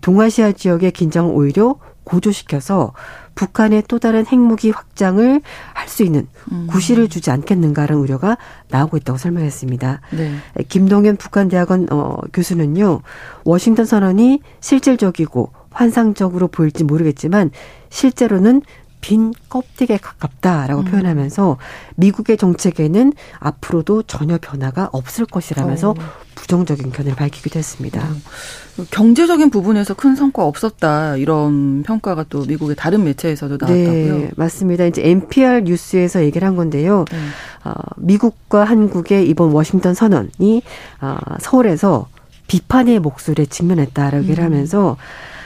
[0.00, 2.92] 동아시아 지역의 긴장을 오히려 고조시켜서
[3.36, 5.40] 북한의 또 다른 핵무기 확장을
[5.74, 6.66] 할 수 있는 음.
[6.70, 8.38] 구실을 주지 않겠는가라는 우려가
[8.68, 10.00] 나오고 있다고 설명했습니다.
[10.16, 10.36] 네.
[10.68, 13.02] 김동현 북한 대학원 어, 교수는요,
[13.44, 17.50] 워싱턴 선언이 실질적이고 환상적으로 보일지 모르겠지만
[17.90, 18.62] 실제로는
[19.00, 20.84] 빈 껍데기에 가깝다라고 음.
[20.84, 21.56] 표현하면서
[21.96, 25.94] 미국의 정책에는 앞으로도 전혀 변화가 없을 것이라면서 어.
[26.34, 28.02] 부정적인 견해를 밝히기도 했습니다.
[28.02, 28.22] 음.
[28.90, 34.18] 경제적인 부분에서 큰 성과 없었다 이런 평가가 또 미국의 다른 매체에서도 나왔다고요.
[34.18, 34.86] 네, 맞습니다.
[34.86, 37.04] 이제 NPR 뉴스에서 얘기를 한 건데요.
[37.10, 37.18] 네.
[37.64, 40.62] 어, 미국과 한국의 이번 워싱턴 선언이
[41.00, 42.08] 어, 서울에서
[42.46, 44.52] 비판의 목소리에 직면했다라고 얘기를 음.
[44.52, 44.96] 하면서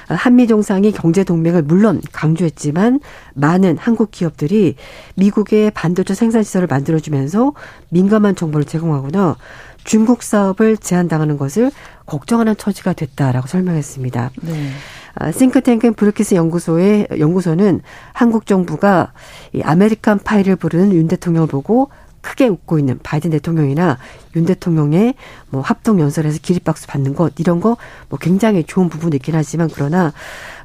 [0.09, 3.01] 한미 정상이 경제 동맹을 물론 강조했지만
[3.35, 4.77] 많은 한국 기업들이
[5.17, 7.53] 미국의 반도체 생산 시설을 만들어 주면서
[7.91, 9.37] 민감한 정보를 제공하거나
[9.85, 11.71] 중국 사업을 제한당하는 것을
[12.07, 14.31] 걱정하는 처지가 됐다라고 설명했습니다.
[14.43, 14.71] 네.
[15.17, 17.83] 아, 싱크탱크 브루키스 연구소의 연구소는
[18.13, 19.13] 한국 정부가
[19.53, 21.91] 이 American Pie를 부르는 윤 대통령을 보고
[22.25, 23.99] 크게 웃고 있는 바이든 대통령이나
[24.35, 25.15] 윤 대통령의
[25.51, 27.77] 뭐 합동 연설에서 기립박수 받는 것 이런 거
[28.09, 30.13] 뭐 굉장히 좋은 부분이 있긴 하지만 그러나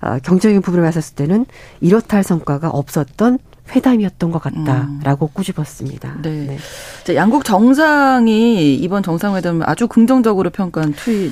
[0.01, 1.45] 어, 경제적인 부분을 봤을 때는
[1.81, 3.39] 이렇다 할 성과가 없었던
[3.71, 5.33] 회담이었던 것 같다라고 음.
[5.33, 6.21] 꼬집었습니다.
[6.23, 6.29] 네.
[6.47, 6.57] 네.
[7.03, 11.31] 자, 양국 정상이 이번 정상회담을 아주 긍정적으로 평가한 트윗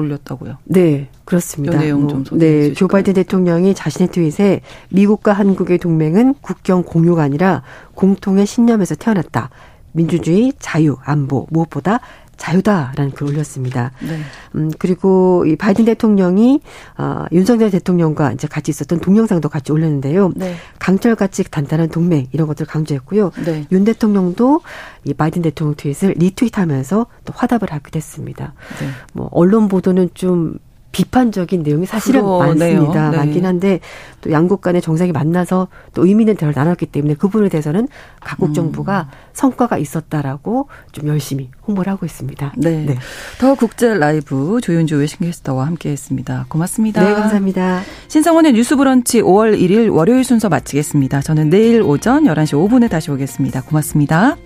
[0.00, 0.58] 올렸다고요.
[0.64, 1.78] 네, 그렇습니다.
[1.78, 7.62] 내용 뭐, 좀 네, 조 바이든 대통령이 자신의 트윗에 미국과 한국의 동맹은 국경 공유가 아니라
[7.94, 9.50] 공통의 신념에서 태어났다.
[9.92, 12.00] 민주주의, 자유, 안보 무엇보다
[12.38, 13.90] 자유다라는 글을 올렸습니다.
[14.00, 14.20] 네.
[14.54, 16.60] 음, 그리고 이 바이든 대통령이
[16.96, 20.32] 어, 윤석열 대통령과 이제 같이 있었던 동영상도 같이 올렸는데요.
[20.34, 20.54] 네.
[20.78, 23.32] 강철같이 단단한 동맹 이런 것들 을 강조했고요.
[23.44, 23.66] 네.
[23.72, 24.62] 윤 대통령도
[25.04, 28.54] 이 바이든 대통령 트윗을 리트윗하면서 또 화답을 하기도 했습니다.
[28.80, 28.88] 네.
[29.12, 30.58] 뭐 언론 보도는 좀
[30.92, 32.48] 비판적인 내용이 사실은 그러네요.
[32.80, 33.10] 많습니다.
[33.10, 33.16] 네.
[33.18, 33.80] 많긴 한데
[34.20, 37.88] 또 양국 간의 정상이 만나서 또 의미 있는 대화를 나눴기 때문에 그 부분에 대해서는
[38.20, 38.54] 각국 음.
[38.54, 42.54] 정부가 성과가 있었다라고 좀 열심히 홍보를 하고 있습니다.
[42.56, 42.84] 네.
[42.86, 42.98] 네.
[43.38, 46.46] 더 국제 라이브 조윤주 외신캐스터와 함께했습니다.
[46.48, 47.04] 고맙습니다.
[47.04, 47.82] 네, 감사합니다.
[48.08, 51.20] 신성원의 뉴스브런치 5월 1일 월요일 순서 마치겠습니다.
[51.20, 53.62] 저는 내일 오전 11시 5분에 다시 오겠습니다.
[53.62, 54.36] 고맙습니다.